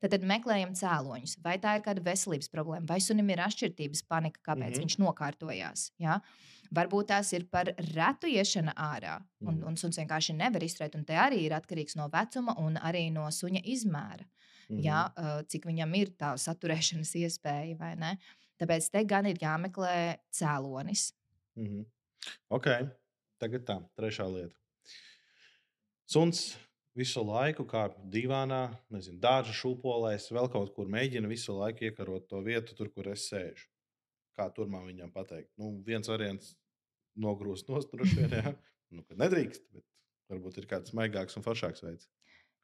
Tad, 0.00 0.10
tad 0.14 0.24
meklējam 0.26 0.74
cēloņus. 0.78 1.36
Vai 1.44 1.56
tā 1.62 1.76
ir 1.78 1.84
kāda 1.84 2.02
veselības 2.04 2.50
problēma, 2.52 2.86
vai 2.88 2.98
sunim 3.00 3.28
ir 3.30 3.42
atšķirības 3.44 4.02
panika, 4.10 4.40
kāpēc 4.42 4.68
mm 4.68 4.74
-hmm. 4.74 4.82
viņš 4.82 4.98
nokārtojās. 4.98 5.84
Ja? 6.02 6.20
Varbūt 6.72 7.10
tās 7.12 7.32
ir 7.32 7.46
par 7.52 7.68
retu 7.94 8.26
iešana 8.26 8.72
ārā, 8.72 9.18
un, 9.40 9.58
mm. 9.58 9.66
un 9.68 9.76
suns 9.76 9.98
vienkārši 9.98 10.32
nevar 10.34 10.62
izturēt. 10.64 10.94
Un 10.96 11.04
te 11.04 11.12
arī 11.12 11.42
ir 11.44 11.52
atkarīgs 11.52 11.96
no 11.96 12.08
vecuma 12.12 12.54
un 12.58 12.76
arī 12.76 13.10
no 13.12 13.26
suņa 13.28 13.60
izmēra. 13.64 14.24
Mm 14.68 14.76
-hmm. 14.76 14.84
ja? 14.84 15.42
Cik 15.48 15.66
viņam 15.66 15.94
ir 15.94 16.14
tā 16.16 16.32
saturēšanas 16.36 17.14
iespēja 17.14 17.76
vai 17.78 17.96
ne. 17.96 18.18
Tāpēc 18.58 18.90
te 18.90 19.04
gan 19.04 19.26
ir 19.26 19.36
jāmeklē 19.42 20.16
cēlonis. 20.30 21.12
Mm 21.56 21.66
-hmm. 21.66 21.84
Ok, 22.48 22.66
tagad 23.38 23.64
tā, 23.66 23.82
trešā 23.98 24.26
lieta. 24.34 24.56
Suns 26.06 26.58
visu 26.98 27.22
laiku 27.24 27.64
kāp 27.68 27.96
divānā, 28.12 28.62
nezinu, 28.92 29.18
dārza 29.22 29.54
šūpolēs, 29.56 30.30
vēl 30.34 30.50
kaut 30.52 30.74
kur 30.76 30.90
mēģina 30.92 31.30
visu 31.30 31.56
laiku 31.56 31.88
iekarot 31.88 32.28
to 32.30 32.42
vietu, 32.44 32.76
tur, 32.78 32.90
kur 32.92 33.08
es 33.12 33.28
sēžu. 33.30 33.68
Kā 34.36 34.48
tur 34.54 34.68
man 34.72 34.86
viņam 34.88 35.12
pateikt? 35.12 35.50
Nu, 35.60 35.74
viens 35.86 36.08
variants 36.08 36.54
nogrūst 37.20 37.68
no 37.68 37.80
stūra 37.84 38.08
vien, 38.08 38.36
ja? 38.38 38.52
nu, 38.96 39.04
nedrīkst, 39.20 39.64
bet 39.72 39.86
varbūt 40.32 40.60
ir 40.62 40.68
kāds 40.70 40.94
maigāks 40.96 41.36
un 41.36 41.44
foršāks 41.44 41.84
veids. 41.84 42.08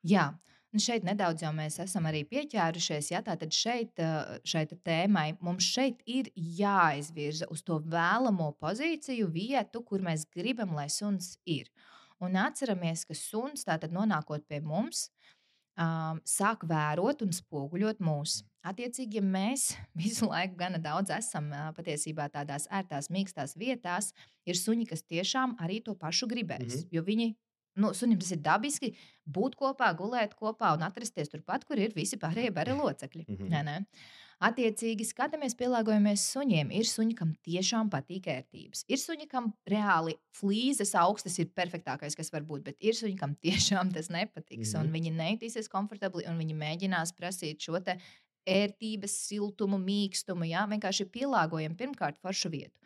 Jā. 0.07 0.31
Un 0.69 0.83
šeit 0.85 1.05
nedaudz 1.07 1.41
jau 1.41 1.51
mēs 1.57 1.79
esam 1.81 2.05
arī 2.11 2.27
pieķērušies. 2.29 3.07
Ja, 3.14 3.23
tātad 3.25 3.55
šeit, 3.57 3.97
šeit 4.45 4.75
tēmai 4.85 5.31
mums 5.41 5.64
šeit 5.64 6.03
ir 6.05 6.29
jāizvirza 6.37 7.49
uz 7.49 7.62
to 7.64 7.79
vēlamo 7.81 8.51
pozīciju, 8.61 9.31
vietu, 9.33 9.81
kur 9.81 10.05
mēs 10.05 10.27
gribam, 10.29 10.75
lai 10.77 10.91
suns 10.93 11.38
ir. 11.49 11.71
Un 12.25 12.39
atceramies, 12.41 13.05
ka 13.07 13.15
suns 13.15 13.65
tātad 13.67 13.93
nonākot 13.95 14.43
pie 14.51 14.61
mums, 14.65 15.09
um, 15.79 16.21
sāk 16.27 16.65
vērot 16.69 17.23
un 17.27 17.35
spoguļot 17.35 18.03
mūs. 18.05 18.43
Attiecīgi, 18.67 19.21
ja 19.21 19.25
mēs 19.25 19.71
visu 20.03 20.29
laiku 20.31 20.59
gana 20.59 20.81
daudz 20.83 21.13
esam 21.15 21.51
patiesībā 21.77 22.29
tādās 22.35 22.67
ērtās, 22.71 23.11
mīkstās 23.15 23.57
vietās, 23.59 24.13
ir 24.49 24.59
suņi, 24.59 24.89
kas 24.91 25.07
tiešām 25.07 25.57
arī 25.63 25.81
to 25.85 25.95
pašu 25.95 26.29
gribēs. 26.31 26.67
Mm 26.67 26.81
-hmm. 26.81 26.89
Jo 26.91 27.03
viņi 27.03 27.35
nu, 27.79 27.93
sunim 27.95 28.19
tas 28.19 28.33
ir 28.35 28.43
dabiski 28.43 28.93
būt 29.27 29.57
kopā, 29.59 29.93
gulēt 29.99 30.35
kopā 30.39 30.75
un 30.77 30.83
atrasties 30.87 31.31
turpat, 31.33 31.65
kur 31.65 31.79
ir 31.79 31.95
visi 31.95 32.19
pārējie 32.21 32.55
bara 32.59 32.75
locekļi. 32.75 33.25
Mm 33.29 33.37
-hmm. 33.37 33.51
ne, 33.51 33.63
ne? 33.63 33.85
Attiecīgi, 34.38 35.03
skatāmies, 35.03 35.57
pielāgojamies 35.59 36.22
suņiem. 36.31 36.68
Ir 36.79 36.87
suņi, 36.87 37.14
kam 37.18 37.33
tiešām 37.42 37.88
patīk 37.90 38.29
ērtības. 38.31 38.85
Ir 38.87 39.01
suņi, 39.03 39.27
kam 39.33 39.48
reāli 39.66 40.14
flīzes 40.38 40.94
augstas 40.98 41.40
ir 41.42 41.51
perfektākais, 41.59 42.14
kas 42.14 42.31
var 42.31 42.46
būt, 42.46 42.62
bet 42.68 42.79
ir 42.79 42.94
suņi, 42.94 43.16
kam 43.18 43.35
tiešām 43.46 43.90
tas 43.96 44.12
nepatiks. 44.14 44.77
Mm 44.77 44.87
-hmm. 44.87 44.94
Viņi 44.94 45.14
nejūtīsies 45.18 45.70
komfortabli 45.72 46.29
un 46.31 46.38
viņi 46.38 46.55
mēģinās 46.55 47.14
prasīt 47.18 47.66
šo 47.66 47.83
ērtības, 48.48 49.12
siltumu, 49.29 49.79
mīkstumu. 49.83 50.46
Jā, 50.48 50.64
vienkārši 50.70 51.11
pielāgojam 51.12 51.74
pirmkārt 51.77 52.18
foršu 52.22 52.48
vietu. 52.48 52.79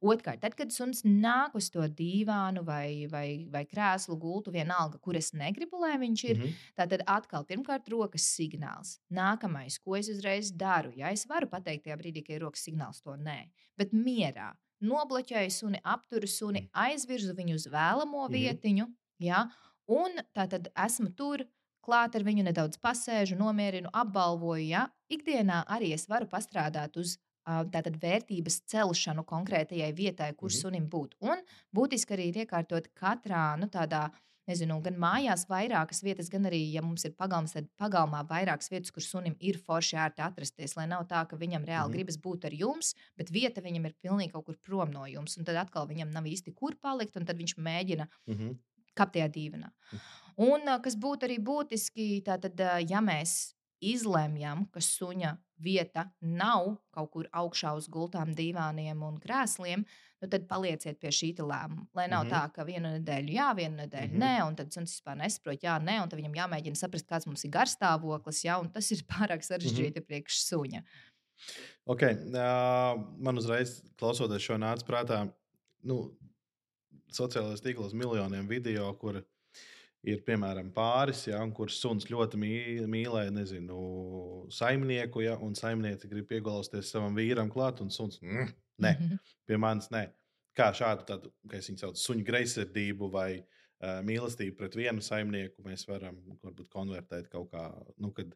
Otrkārt, 0.00 0.40
tad, 0.40 0.54
kad 0.56 0.70
suns 0.72 1.02
nāk 1.04 1.52
uz 1.58 1.66
to 1.72 1.84
dīvānu 1.84 2.62
vai, 2.64 3.06
vai, 3.12 3.44
vai 3.52 3.66
krēslu 3.68 4.16
gultu, 4.20 4.52
vienalga, 4.54 4.96
kur 5.04 5.18
es 5.18 5.34
negribu, 5.36 5.76
lai 5.82 5.98
viņš 6.00 6.22
ir, 6.24 6.38
mm 6.38 6.46
-hmm. 6.46 6.70
tad 6.74 6.94
atkal 7.06 7.44
pirmkārt 7.44 7.88
rokas 7.92 8.24
signāls. 8.36 8.96
Nākamais, 9.12 9.78
ko 9.78 9.96
es 9.96 10.08
uzreiz 10.08 10.52
daru, 10.52 10.92
ja 10.96 11.12
es 11.12 11.26
varu 11.28 11.46
pateikt 11.46 11.84
tajā 11.84 11.96
brīdī, 12.00 12.24
ka 12.24 12.32
ir 12.32 12.40
rokas 12.40 12.64
signāls, 12.64 13.02
to 13.02 13.16
nē, 13.16 13.50
bet 13.76 13.92
mierā. 13.92 14.54
Nobloķēju 14.80 15.50
suni, 15.50 15.80
apturu 15.84 16.26
suni, 16.26 16.70
aizvirzu 16.72 17.34
viņu 17.34 17.54
uz 17.54 17.66
vēlamo 17.66 18.28
mm 18.28 18.32
-hmm. 18.32 18.38
vietiņu, 18.38 18.86
ja, 19.18 19.50
un 19.86 20.10
tā 20.34 20.48
tad 20.48 20.72
esmu 20.86 21.10
tur, 21.12 21.44
klāt 21.80 22.16
ar 22.16 22.22
viņu 22.22 22.44
nedaudz 22.46 22.78
pasēžu, 22.78 23.36
nomierinu, 23.36 23.90
apbalvoju. 23.92 24.66
Ja? 24.68 24.88
Ikdienā 25.10 25.64
arī 25.66 25.92
es 25.96 26.08
varu 26.08 26.26
pastrādāt 26.26 26.96
uz 26.96 27.18
tātad 27.44 27.96
vērtības 28.00 28.62
celšanu 28.66 29.24
konkrētajai 29.24 29.92
vietai, 29.96 30.32
kur 30.34 30.50
mm 30.50 30.54
-hmm. 30.54 30.60
sunim 30.60 30.88
būt. 30.90 31.14
Un 31.20 31.38
būtiski 31.74 32.12
arī 32.14 32.28
ir 32.28 32.46
iekārtot 32.46 32.88
katrā 32.94 33.56
nu, 33.58 33.66
tādā 33.66 34.10
nezinu, 34.48 34.80
gan 34.82 34.94
mājās 34.94 35.46
vairākas 35.48 36.02
vietas, 36.02 36.28
gan 36.28 36.42
arī, 36.44 36.72
ja 36.72 36.82
mums 36.82 37.04
ir 37.04 37.12
pagalms, 37.12 37.52
tad 37.52 37.68
pagalmā 37.78 38.26
vairākas 38.26 38.70
vietas, 38.70 38.90
kur 38.90 39.02
sunim 39.02 39.36
ir 39.40 39.58
forši 39.58 39.96
ērti 39.96 40.22
atrasties. 40.22 40.76
Lai 40.76 40.86
nav 40.86 41.06
tā, 41.06 41.28
ka 41.28 41.36
viņam 41.36 41.64
reāli 41.64 41.88
Mhm. 41.88 41.92
gribas 41.92 42.16
būt 42.16 42.44
ar 42.44 42.52
jums, 42.52 42.94
bet 43.16 43.30
vieta 43.30 43.60
viņam 43.60 43.86
ir 43.86 43.94
pilnīgi 44.02 44.32
kaut 44.32 44.44
kur 44.46 44.56
prom 44.56 44.90
no 44.90 45.04
jums. 45.06 45.38
Un 45.38 45.44
tad 45.44 45.56
atkal 45.56 45.86
viņam 45.86 46.10
nav 46.12 46.24
īsti 46.24 46.54
kur 46.54 46.74
palikt, 46.82 47.16
un 47.16 47.24
tad 47.26 47.36
viņš 47.38 47.54
mēģina 47.58 48.08
Mhm. 48.26 48.58
kāpt 48.96 49.12
tajā 49.12 49.28
dīvainā. 49.30 49.70
Un 50.36 50.60
kas 50.82 50.96
būtu 50.96 51.22
arī 51.28 51.38
būtiski, 51.38 52.22
tātad, 52.24 52.58
ja 52.90 53.00
mēs 53.00 53.54
izlemjam, 53.80 54.66
ka 54.72 54.80
suņa 54.80 55.36
vieta 55.60 56.06
nav 56.20 56.76
kaut 56.94 57.10
kur 57.12 57.26
augšā 57.32 57.74
uz 57.76 57.88
gultām, 57.88 58.34
divāniem 58.36 59.02
un 59.04 59.18
krēsliem, 59.20 59.84
nu 60.20 60.28
tad 60.28 60.46
palieciet 60.48 60.98
pie 61.00 61.08
šī 61.12 61.34
lēmuma. 61.38 61.86
Lai 61.94 62.06
nav 62.08 62.24
Mhm. 62.24 62.30
tā, 62.32 62.52
ka 62.54 62.64
vienu 62.64 62.88
nedēļu 62.98 63.34
jā, 63.34 63.54
vienu 63.56 63.76
nedēļu 63.86 64.12
Mhm. 64.12 64.18
nē, 64.22 64.46
un 64.46 64.56
tad 64.56 64.72
suns 64.72 64.92
vispār 65.00 65.16
nesaprot, 65.16 65.60
jā, 65.60 65.78
nē, 65.82 66.02
un 66.02 66.08
tad 66.08 66.18
viņam 66.20 66.34
jāmēģina 66.34 66.76
saprast, 66.76 67.06
kāds 67.08 67.26
mums 67.26 67.44
ir 67.44 67.50
garstāvoklis, 67.50 68.44
jā, 68.44 68.60
un 68.60 68.68
tas 68.70 68.90
ir 68.92 68.98
pārāk 69.12 69.42
sarežģīti 69.44 70.00
priekš 70.06 70.44
suņa. 70.50 70.82
Okay. 71.86 72.14
Uh, 72.28 73.00
man 73.18 73.38
uzreiz, 73.38 73.82
klausoties 73.96 74.42
šo 74.44 74.58
nāca 74.60 74.84
prātā, 74.84 75.32
nu, 75.82 76.14
sociālajos 77.10 77.62
tīklos 77.64 77.94
miljoniem 77.96 78.46
video, 78.46 78.92
kur 78.94 79.24
ir 80.04 80.22
piemēram 80.24 80.70
pāris, 80.72 81.26
ja, 81.28 81.38
kurš 81.56 81.76
suns 81.80 82.06
ļoti 82.08 82.38
mī- 82.40 82.86
mīlē, 82.88 83.26
nezinu, 83.30 84.46
saimnieku, 84.52 85.22
ja, 85.24 85.36
un 85.38 85.54
saimniece 85.54 86.08
grib 86.08 86.28
piegulausties 86.30 86.90
savam 86.90 87.16
vīram 87.16 87.50
klāt, 87.52 87.80
un 87.84 87.90
suns 87.90 88.18
mm, 88.22 88.48
nē, 88.80 88.94
Mhm. 88.98 89.18
pie 89.46 89.56
manis 89.56 89.88
nē. 89.92 90.06
Kā 90.56 90.72
šādu, 90.74 91.04
tādu, 91.06 91.30
kā 91.48 91.58
es 91.58 91.68
viņu 91.70 91.78
saucu, 91.78 92.00
suņu 92.00 92.24
greizsirdību 92.26 93.10
vai 93.12 93.28
uh, 93.82 94.00
mīlestību 94.04 94.56
pret 94.56 94.74
vienu 94.74 95.00
saimnieku 95.00 95.62
mēs 95.64 95.86
varam 95.88 96.16
varbūt 96.42 96.68
konvertēt 96.68 97.28
kaut 97.30 97.50
kā, 97.52 97.68
nu, 97.98 98.10
kad 98.12 98.34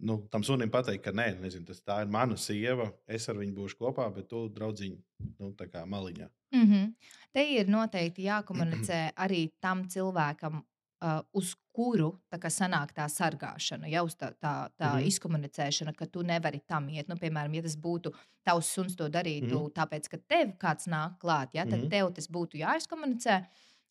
nu, 0.00 0.18
tam 0.30 0.42
sunim 0.42 0.70
pateikt, 0.70 1.04
ka 1.04 1.12
nē, 1.12 1.40
nezinu, 1.40 1.64
tas 1.66 1.80
tā 1.80 2.02
ir 2.02 2.10
mana 2.12 2.36
sieva, 2.36 2.92
es 3.08 3.28
ar 3.28 3.36
viņu 3.36 3.54
būšu 3.54 3.78
kopā, 3.80 4.08
bet 4.14 4.28
tu, 4.28 4.48
draudziņ, 4.50 4.98
nu, 5.40 5.52
tā 5.54 5.66
kā 5.70 5.84
maliņā. 5.86 6.28
Mm 6.54 6.66
-hmm. 6.70 6.94
Te 7.32 7.42
ir 7.54 7.66
noteikti 7.66 8.22
jākomunicē 8.28 9.12
arī 9.16 9.50
tam 9.60 9.88
cilvēkam, 9.88 10.62
uh, 11.04 11.20
uz 11.36 11.52
kuru 11.74 12.12
tā 12.32 12.38
kā 12.40 12.50
sanāk 12.52 12.94
tā 12.96 13.06
sargāšana, 13.10 13.88
jau 13.92 14.04
tā, 14.08 14.30
tā, 14.40 14.54
tā 14.78 14.92
mm 14.94 15.10
izkomunicēšana, 15.10 15.94
ka 15.96 16.08
tu 16.10 16.24
nevari 16.26 16.62
tam 16.66 16.88
iet. 16.88 17.10
Nu, 17.10 17.18
piemēram, 17.20 17.54
ja 17.58 17.64
tas 17.66 17.76
būtu 17.80 18.14
tavs 18.46 18.70
suns 18.76 18.96
to 18.98 19.08
darītu, 19.12 19.58
mm 19.58 19.74
tāpēc, 19.76 20.08
ka 20.10 20.20
tev 20.22 20.54
kāds 20.60 20.88
nāk 20.90 21.18
klāt, 21.22 21.54
ja, 21.56 21.66
tad 21.68 21.84
mm 21.84 21.92
tev 21.92 22.12
tas 22.16 22.30
būtu 22.30 22.60
jāizkomunicē. 22.62 23.40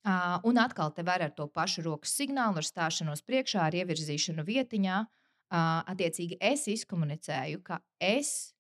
Uh, 0.04 0.40
un 0.50 0.58
atkal 0.60 0.92
te 0.92 1.04
var 1.08 1.24
ar 1.24 1.32
to 1.32 1.48
pašu 1.48 1.86
rokas 1.86 2.12
signālu, 2.18 2.60
ar 2.60 2.68
stāšanos 2.68 3.24
priekšā, 3.24 3.70
ar 3.70 3.78
ievirzīšanu 3.84 4.44
vietiņā. 4.44 5.04
Uh, 5.54 5.84
attiecīgi, 5.94 6.40
es 6.42 6.66
izkomunicēju, 6.72 7.62
ka 7.64 7.78
es 8.02 8.53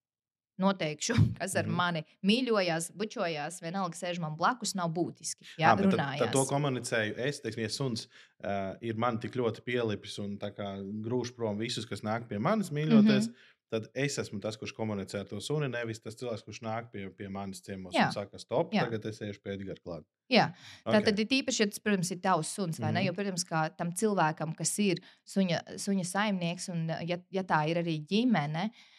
noteikšu, 0.62 1.13
kas 1.39 1.56
ar 1.56 1.66
Mhm. 1.68 1.76
mani 1.76 2.04
mīļojās, 2.24 2.92
bučojās, 2.98 3.62
vienalga 3.63 3.98
sēž 3.98 4.20
man 4.24 4.36
blakus, 4.38 4.76
nav 4.76 4.92
būtiski. 4.94 5.46
Jā, 5.58 5.74
Ā, 5.74 5.78
bet 5.80 5.96
tad, 5.96 6.20
tad 6.20 6.32
to 6.36 6.46
komunicēju 6.50 7.18
es, 7.18 7.42
teiksim, 7.42 7.63
ja 7.66 7.70
suns 7.74 8.08
uh, 8.08 8.76
ir 8.82 8.96
man 9.00 9.20
tik 9.20 9.36
ļoti 9.39 9.63
pielipis 9.66 10.20
un 10.20 10.38
tā 10.38 10.52
grūž 10.54 11.34
prom 11.36 11.58
visus, 11.58 11.86
kas 11.89 12.04
nāk 12.06 12.28
pie 12.30 12.39
manis 12.39 12.72
mīļoties. 12.72 13.28
Mm 13.28 13.34
-hmm. 13.34 13.50
Tad 13.74 13.88
es 13.98 14.20
esmu 14.22 14.38
tas, 14.39 14.54
kurš 14.56 14.72
komunicē 14.78 15.20
ar 15.24 15.26
to 15.26 15.39
suni, 15.42 15.66
nevis 15.68 16.00
tas 16.00 16.13
cilvēks, 16.16 16.44
kurš 16.46 16.60
nāk 16.62 16.92
pie, 16.92 17.10
pie 17.10 17.30
manis 17.30 17.62
ciemos 17.62 17.96
Jā. 17.96 18.06
un 18.06 18.12
saka, 18.13 18.38
stop, 18.38 18.72
Jā. 18.72 18.84
tagad 18.86 19.06
es 19.06 19.18
iešu 19.20 19.42
pie 19.42 19.54
Edgara 19.56 19.82
klāt. 19.82 20.04
Jā, 20.30 20.54
Okay. 20.86 21.02
tā 21.02 21.06
tad 21.06 21.20
ir 21.20 21.26
īpaši, 21.26 21.60
ja 21.60 21.66
tas, 21.66 21.80
protams, 21.80 22.12
ir 22.12 22.20
tavs 22.22 22.54
suns, 22.54 22.80
vai 22.80 22.92
mm 22.92 22.92
-hmm. 22.92 22.94
ne? 22.94 23.00
Mhm. 23.00 23.08
Jo, 23.08 23.13
protams, 23.13 23.44
kā 23.44 23.76
tam 23.76 23.92
cilvēkam, 23.92 24.56
kas 24.56 24.80
ir 24.80 25.02
suņa, 25.26 25.60
suņa 25.76 26.06
saimnieks, 26.06 26.70
un 26.70 26.88
ja, 27.08 27.18
ja 27.32 27.44
tā 27.44 27.68
ir 27.70 27.78
arī 27.78 28.06
ģimene, 28.06 28.66
uh, 28.66 28.93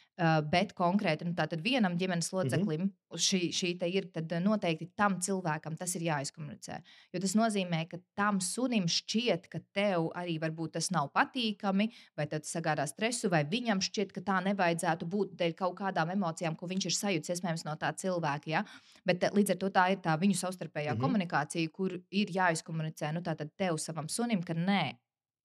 bet 0.50 0.72
konkrēti 0.78 1.24
nu, 1.26 1.34
tātad 1.34 1.62
vienam 1.62 1.96
ģimenes 1.98 2.32
loceklim 2.32 2.80
mm 2.80 2.86
-hmm. 2.86 3.18
šī, 3.18 3.40
šī 3.50 3.78
te 3.78 3.88
ir, 3.88 4.10
tad 4.12 4.32
uh, 4.32 4.40
noteikti 4.40 4.90
tam 4.96 5.20
cilvēkam 5.20 5.76
tas 5.76 5.94
ir 5.94 6.02
jāizkomunicē. 6.02 6.78
Jo 7.12 7.20
tas 7.20 7.34
nozīmē, 7.34 7.88
ka 7.88 7.98
tam 8.14 8.40
sunim 8.40 8.86
šķiet, 8.86 9.48
ka 9.48 9.58
tev 9.72 10.10
arī 10.14 10.38
varbūt 10.40 10.72
tas 10.72 10.90
nav 10.90 11.10
patīkami, 11.14 11.88
vai 12.16 12.26
tas 12.26 12.56
sagādā 12.56 12.86
stresu, 12.86 13.28
vai 13.28 13.44
viņam 13.44 13.80
šķiet, 13.80 14.12
ka 14.12 14.20
tā 14.20 14.40
nevajadzētu 14.44 15.06
būt 15.06 15.36
dēļ 15.36 15.54
kaut 15.54 15.78
kādām 15.78 16.10
emocijām, 16.10 16.56
ko 16.56 16.66
viņš 16.66 16.86
ir 16.86 16.92
sajūtis, 16.92 17.30
iespējams, 17.30 17.64
no 17.64 17.76
tā 17.76 17.92
cilvēka. 17.92 18.50
Ja? 18.50 18.64
Bet 19.04 19.22
līdz 19.22 19.50
ar 19.50 19.56
to 19.56 19.70
tā 19.70 19.90
ir 19.92 19.98
tā 19.98 20.18
viņu 20.18 20.34
savstarpējā 20.34 20.92
mm 20.92 20.94
Mhm. 20.94 21.02
-hmm. 21.02 21.06
komunikācija, 21.06 21.70
kur 21.72 21.92
ir 22.10 22.28
jāizkomunicē 22.28 23.12
nu, 23.12 23.20
tātad 23.20 23.50
tev 23.56 23.76
savam 23.78 24.08
sunim, 24.08 24.42
ka 24.42 24.54
nē, 24.54 24.96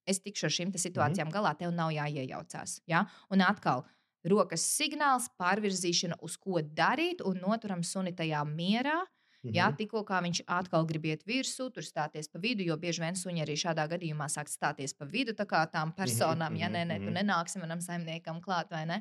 es 0.05 0.19
tikšu 0.19 0.45
ar 0.45 0.51
šīm 0.51 0.71
te 0.71 0.77
situācijām 0.77 1.27
mm 1.27 1.31
-hmm. 1.31 1.33
galā, 1.33 1.57
tev 1.57 1.71
nav 1.71 1.91
jāiejaucās. 1.91 2.81
Ja? 2.87 3.05
Un 3.29 3.41
atkal. 3.41 3.83
Rokas 4.27 4.65
signāls, 4.75 5.29
pārvirzīšana, 5.39 6.19
uz 6.25 6.35
ko 6.37 6.59
darīt, 6.61 7.23
un 7.23 7.39
noturam 7.39 7.83
suni 7.87 8.11
tajā 8.15 8.41
mierā. 8.47 8.97
Mhm. 9.43 9.53
Jā, 9.55 9.69
tikko 9.71 10.01
kā 10.03 10.19
viņš 10.19 10.41
atkal 10.51 10.83
grib 10.85 11.05
iet 11.07 11.21
virsū, 11.23 11.69
tur 11.71 11.85
stāties 11.85 12.27
pa 12.27 12.41
vidu, 12.43 12.63
jo 12.67 12.75
bieži 12.75 12.99
vien 12.99 13.15
suņi 13.15 13.43
arī 13.45 13.55
šādā 13.55 13.85
gadījumā 13.87 14.27
sāk 14.27 14.49
stāties 14.51 14.91
pa 14.97 15.05
vidu 15.07 15.31
tā 15.31 15.45
kā 15.47 15.61
tām 15.71 15.93
personām. 15.95 16.57
Ja 16.59 16.67
nē, 16.67 16.83
nē, 16.89 16.97
tu 16.99 17.07
mhm. 17.07 17.15
nenāksi 17.21 17.61
manam 17.61 17.79
saimniekam 17.79 18.41
klāt, 18.43 18.67
vai 18.73 18.83
ne? 18.89 18.97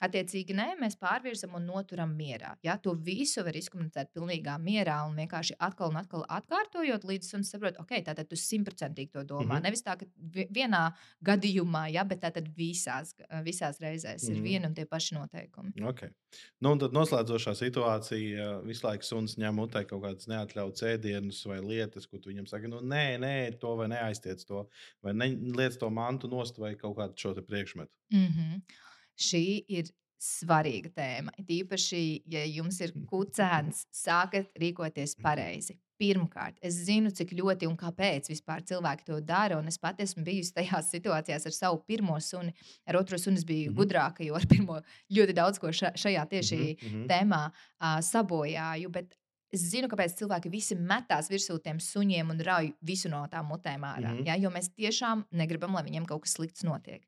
Attiecīgi, 0.00 0.56
nē, 0.56 0.78
mēs 0.80 0.96
pārvirzam 0.96 1.58
un 1.58 1.66
noturam 1.68 2.14
mierā. 2.16 2.54
Ja? 2.64 2.78
To 2.80 2.94
visu 2.96 3.44
var 3.44 3.52
izkomunicēt 3.58 4.14
pilnīgā 4.16 4.56
mierā 4.62 4.96
un 5.08 5.18
vienkārši 5.20 5.58
atkal 5.60 5.92
un 5.92 6.00
atkal 6.00 6.24
atkārtojot, 6.24 7.04
līdz 7.04 7.28
suns 7.34 7.52
saprot, 7.52 7.76
ok, 7.82 7.92
tātad 8.08 8.30
tu 8.30 8.40
simtprocentīgi 8.40 9.12
to 9.12 9.26
domā. 9.28 9.58
Mhm. 9.58 9.62
Nevis 9.68 9.84
tā, 9.84 9.98
ka 10.00 10.06
vi- 10.16 10.48
vienā 10.48 10.94
gadījumā, 11.22 11.92
ja, 11.92 12.04
bet 12.04 12.24
tātad 12.24 12.48
visās, 12.56 13.12
visās 13.44 13.78
reizēs 13.78 14.28
ir 14.30 14.36
Mhm. 14.36 14.42
vieni 14.42 14.66
un 14.66 14.74
tie 14.74 14.86
paši 14.86 15.20
noteikumi. 15.20 15.76
Okay. 15.92 16.08
Nu, 16.60 16.72
un 16.72 16.78
tad 16.78 16.92
noslēdzošā 16.92 17.52
situācija 17.52 18.64
visu 18.64 18.86
laiku 18.86 19.04
suns 19.04 19.36
ņem 19.36 19.54
mutē 19.54 19.81
kaut 19.84 20.02
kādas 20.04 20.28
neatļautas 20.30 20.82
ēdienas 20.82 21.46
vai 21.46 21.60
lietas, 21.60 22.06
ko 22.06 22.18
viņam 22.26 22.46
saki, 22.46 22.68
nu, 22.68 22.80
nē, 22.80 23.18
nē, 23.22 23.34
to 23.60 23.76
vai 23.76 23.88
neaiztiec 23.88 24.44
to, 24.48 24.66
vai 25.02 25.12
ne, 25.12 25.28
liec 25.58 25.76
to 25.76 25.90
mantu 25.90 26.28
nost 26.28 26.58
vai 26.58 26.74
kaut 26.74 26.96
kādu 26.96 27.16
šo 27.16 27.34
priekšmetu. 27.42 27.96
Mm 28.12 28.28
-hmm. 28.28 28.62
Šī 29.18 29.64
ir 29.68 29.84
svarīga 30.22 30.90
tēma. 30.94 31.32
It 31.38 31.48
īpaši, 31.48 32.22
ja 32.26 32.44
jums 32.46 32.80
ir 32.80 32.92
kucēns, 33.10 33.86
sākat 33.92 34.52
rīkoties 34.60 35.16
pareizi. 35.22 35.78
Pirmkārt, 36.02 36.56
es 36.62 36.74
zinu, 36.74 37.10
cik 37.10 37.30
ļoti 37.38 37.66
un 37.68 37.76
kāpēc 37.76 38.28
vispār 38.30 38.62
cilvēki 38.66 39.04
to 39.04 39.20
dara. 39.20 39.60
Es 39.68 39.78
pati 39.78 40.02
esmu 40.02 40.24
bijusi 40.24 40.52
tajās 40.54 40.90
situācijās 40.90 41.46
ar 41.46 41.52
savu 41.52 41.82
pirmo 41.86 42.20
suni. 42.20 42.52
Ar 42.86 42.96
otro 42.96 43.18
suni 43.18 43.36
es 43.36 43.44
biju 43.44 43.70
mm 43.70 43.74
Mhm. 43.74 43.80
-hmm. 43.80 43.86
gudrāka, 43.86 44.24
jo 44.26 44.34
ar 44.34 44.46
pirmo 44.46 44.80
ļoti 45.10 45.32
daudz 45.32 45.58
ko 45.58 45.68
ša, 45.68 45.92
šajā 45.94 46.28
tieši 46.28 46.76
Mhm, 46.82 46.86
mhm. 46.96 47.06
tēmā 47.06 47.50
uh, 47.50 48.00
sabojāju. 48.00 48.88
Bet 48.90 49.14
es 49.52 49.64
zinu, 49.68 49.88
kāpēc 49.92 50.14
cilvēki 50.18 50.50
visi 50.52 50.76
metās 50.78 51.28
virsū 51.30 51.58
tiem 51.62 51.80
suņiem 51.82 52.32
un 52.32 52.40
rauj 52.46 52.72
visu 52.80 53.10
no 53.12 53.20
tām 53.30 53.50
mutēm 53.52 53.84
ārā. 53.84 54.12
Mm. 54.12 54.18
-hmm. 54.18 54.26
ja, 54.26 54.36
jo 54.40 54.50
mēs 54.50 54.70
tiešām 54.72 55.24
negribam, 55.30 55.74
lai 55.76 55.84
viņiem 55.86 56.06
kaut 56.08 56.24
kas 56.24 56.36
slikts 56.38 56.64
notiek. 56.64 57.04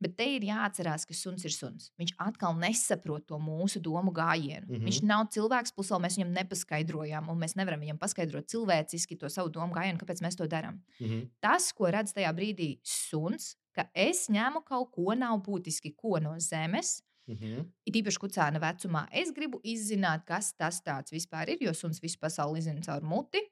Bet 0.00 0.16
te 0.16 0.26
ir 0.36 0.44
jāatcerās, 0.44 1.06
ka 1.08 1.14
suns 1.14 1.44
ir 1.48 1.54
suns. 1.54 1.90
Viņš 1.98 2.14
atkal 2.18 2.58
nesaprot 2.58 3.26
to 3.26 3.38
mūsu 3.38 3.80
domu 3.80 4.12
gājienu. 4.12 4.66
Mm. 4.66 4.74
-hmm. 4.74 4.84
Viņš 4.84 5.02
nav 5.02 5.26
cilvēks, 5.34 5.74
plus 5.74 5.90
vēl 5.90 6.02
mēs 6.04 6.18
viņam 6.18 6.32
nepaskaidrojām, 6.32 7.28
un 7.28 7.38
mēs 7.38 7.56
nevaram 7.56 7.80
viņam 7.80 7.98
paskaidrot 7.98 8.46
cilvēciski 8.46 9.18
to 9.18 9.28
savu 9.28 9.48
domu 9.48 9.74
gājienu, 9.74 9.98
kāpēc 9.98 10.22
mēs 10.22 10.36
to 10.36 10.46
darām. 10.46 10.80
Mhm. 11.00 11.28
Tas, 11.40 11.72
ko 11.72 11.90
redz 11.90 12.12
tajā 12.12 12.32
brīdī 12.34 12.78
suns, 12.82 13.56
ka 13.72 13.86
es 13.94 14.28
ņemu 14.28 14.64
kaut 14.66 14.90
ko 14.90 15.14
nav 15.14 15.38
būtiski, 15.46 15.94
ko 15.96 16.18
no 16.18 16.34
zemes, 16.38 17.02
Mhm. 17.28 17.66
It 17.88 17.96
īpaši 18.00 18.20
kucēna 18.22 18.60
vecumā. 18.62 19.02
Es 19.12 19.30
gribu 19.36 19.60
izzināt, 19.64 20.24
kas 20.28 20.52
tas 20.56 20.80
vispār 21.12 21.52
ir, 21.54 21.58
jo 21.66 21.74
suns 21.76 22.00
visu 22.00 22.18
pasauli 22.22 22.62
zina 22.64 22.80
caur 22.84 23.04
muti. 23.04 23.42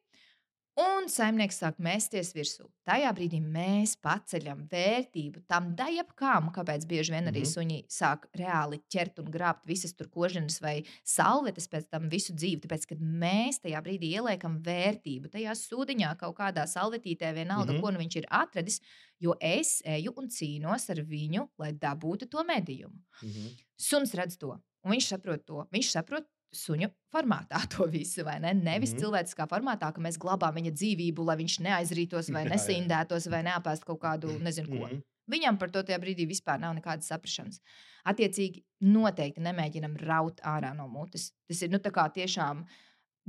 Un 0.76 1.06
saimnieks 1.08 1.56
sāk 1.62 1.78
mēsties 1.80 2.34
virsū. 2.36 2.66
Tajā 2.84 3.08
brīdī 3.16 3.38
mēs 3.40 3.94
paceļam 4.04 4.66
vērtību 4.68 5.40
tam 5.48 5.70
dajapkām, 5.78 6.50
kāpēc 6.52 6.84
bieži 6.84 7.14
vien 7.14 7.30
arī 7.30 7.40
Mhm. 7.46 7.48
suņi 7.52 7.78
sāk 7.88 8.26
reāli 8.36 8.82
ķert 8.92 9.18
un 9.22 9.30
grābt 9.32 9.64
visas 9.64 9.94
tur 9.94 10.08
koženas 10.08 10.60
vai 10.60 10.84
salvetes 11.02 11.66
pēc 11.66 11.88
tam 11.88 12.10
visu 12.10 12.34
dzīvi. 12.34 12.60
Tāpēc, 12.66 12.86
kad 12.88 12.98
mēs 13.00 13.60
tajā 13.64 13.80
brīdī 13.82 14.12
ieliekam 14.20 14.60
vērtību 14.62 15.30
tajā 15.32 15.56
sūdiņā, 15.56 16.18
kaut 16.18 16.36
kādā 16.36 16.66
salvetītē, 16.68 17.32
vienalga, 17.32 17.72
Mhm. 17.72 17.80
ko 17.80 17.90
nu 17.92 17.98
viņš 17.98 18.16
ir 18.16 18.26
atradis, 18.30 18.80
jo 19.18 19.34
es 19.40 19.80
eju 19.82 20.12
un 20.18 20.28
cīnos 20.28 20.90
ar 20.90 20.96
viņu, 20.96 21.48
lai 21.58 21.72
dabūtu 21.72 22.28
to 22.28 22.44
medījumu. 22.44 23.00
Mhm. 23.22 23.56
Suns 23.78 24.12
redz 24.12 24.36
to, 24.36 24.60
un 24.84 24.92
viņš 24.92 25.08
saprot 25.08 25.46
to. 25.46 25.66
Viņš 25.72 25.90
saprot 25.90 26.26
suņu 26.54 26.90
formātā 27.14 27.61
to 27.72 27.88
visu, 27.90 28.24
vai 28.26 28.38
ne? 28.42 28.54
Nevis 28.54 28.94
mm 28.94 29.02
cilvēciskā 29.02 29.48
formātā, 29.50 29.90
ka 29.92 30.02
mēs 30.02 30.18
glabājam 30.20 30.61
viņa 30.61 30.72
dzīvību, 30.76 31.26
lai 31.26 31.37
viņš 31.42 31.59
neaizrītos, 31.66 32.30
vai 32.35 32.46
nesindētos, 32.52 33.28
vai 33.32 33.42
neapēst 33.48 33.87
kaut 33.88 34.00
kādu, 34.02 34.32
nezinu, 34.46 34.72
ko. 34.72 34.88
Mhm. 34.88 35.04
Viņam 35.26 35.56
par 35.59 35.72
to 35.74 35.82
tajā 35.82 35.98
brīdī 35.98 36.22
vispār 36.30 36.61
nav 36.62 36.76
nekādas 36.76 37.09
saprašanas. 37.11 37.59
Attiecīgi, 38.06 38.62
noteikti 38.87 39.42
nemēģinam 39.42 39.96
raut 40.06 40.38
ārā 40.46 40.70
no 40.76 40.87
mutes. 40.87 41.32
Tas 41.50 41.64
ir 41.66 41.72
nu, 41.72 41.80
tiešām, 41.82 42.62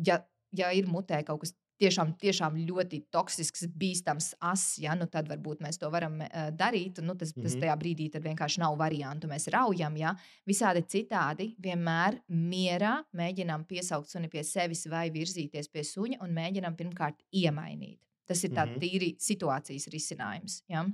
ja, 0.06 0.20
ja 0.54 0.70
ir 0.78 0.86
mutē 0.86 1.24
kaut 1.26 1.42
kas 1.42 1.56
tiešām, 1.80 2.14
tiešām 2.22 2.56
ļoti 2.68 3.04
toksisks, 3.12 3.68
bīstams 3.78 4.34
ass, 4.42 4.78
ja, 4.80 4.96
nu 4.96 5.06
tad 5.08 5.28
varbūt 5.30 5.62
mēs 5.62 5.78
to 5.78 5.90
varam 5.94 6.20
uh, 6.22 6.50
darīt. 6.52 7.02
Nu, 7.02 7.16
tas, 7.16 7.36
mm 7.36 7.40
-hmm. 7.40 7.44
tas 7.44 7.54
Mhm. 7.56 7.62
tajā 7.64 7.78
brīdī 7.78 8.10
vienkārši 8.28 8.60
nav 8.60 8.78
variantu. 8.78 9.28
Mēs 9.28 9.48
raujam, 9.52 9.98
ja 9.98 10.16
visādi 10.48 10.84
citādi 10.86 11.56
vienmēr 11.60 12.20
mierā 12.30 13.04
mēģinām 13.14 13.66
piesaukt 13.66 14.10
suni 14.10 14.28
pie 14.28 14.44
sevis 14.44 14.86
vai 14.88 15.10
virzīties 15.10 15.68
pie 15.72 15.82
suņa 15.84 16.22
un 16.22 16.30
mēģinām 16.34 16.76
pirmkārt 16.76 17.22
iemainīt. 17.34 18.00
Tas 18.26 18.44
ir 18.44 18.50
tāds 18.50 18.72
Mhm. 18.72 18.80
tīri 18.80 19.16
situācijas 19.20 19.88
risinājums. 19.88 20.62
Ja? 20.68 20.86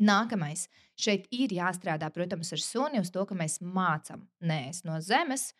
Nākamais. 0.00 0.68
Šeit 0.98 1.26
ir 1.30 1.48
jāstrādā, 1.50 2.10
protams, 2.12 2.52
ar 2.52 2.58
suni 2.58 2.98
uz 3.00 3.10
to, 3.10 3.24
ka 3.26 3.34
mēs 3.34 3.60
mācām 3.60 4.26
nēst 4.42 4.84
no 4.84 4.98
zemes. 5.00 5.52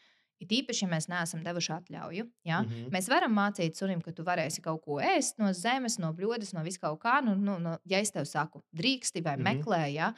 It 0.43 0.51
īpaši, 0.59 0.83
ja 0.85 0.89
mēs 0.91 1.07
neesam 1.13 1.43
devuši 1.47 1.73
atļauju. 1.77 2.27
Ja? 2.49 2.63
Mhm. 2.63 2.89
Mēs 2.95 3.09
varam 3.13 3.35
mācīt 3.37 3.79
sunim, 3.79 4.01
ka 4.03 4.13
tu 4.13 4.25
varēsi 4.27 4.63
kaut 4.65 4.83
ko 4.85 4.99
ēst 5.03 5.39
no 5.39 5.53
zemes, 5.57 5.99
no 6.03 6.13
bļodas, 6.13 6.53
no 6.57 6.65
vis 6.67 6.79
kaut 6.83 7.01
kā. 7.05 7.21
Nu, 7.25 7.37
nu, 7.39 7.59
nu, 7.63 7.77
ja 7.89 7.99
es 8.03 8.11
tev 8.11 8.27
saku, 8.27 8.63
drīksti 8.75 9.23
vai 9.25 9.37
Mhm. 9.37 9.45
meklē, 9.49 9.83
ja? 9.95 10.13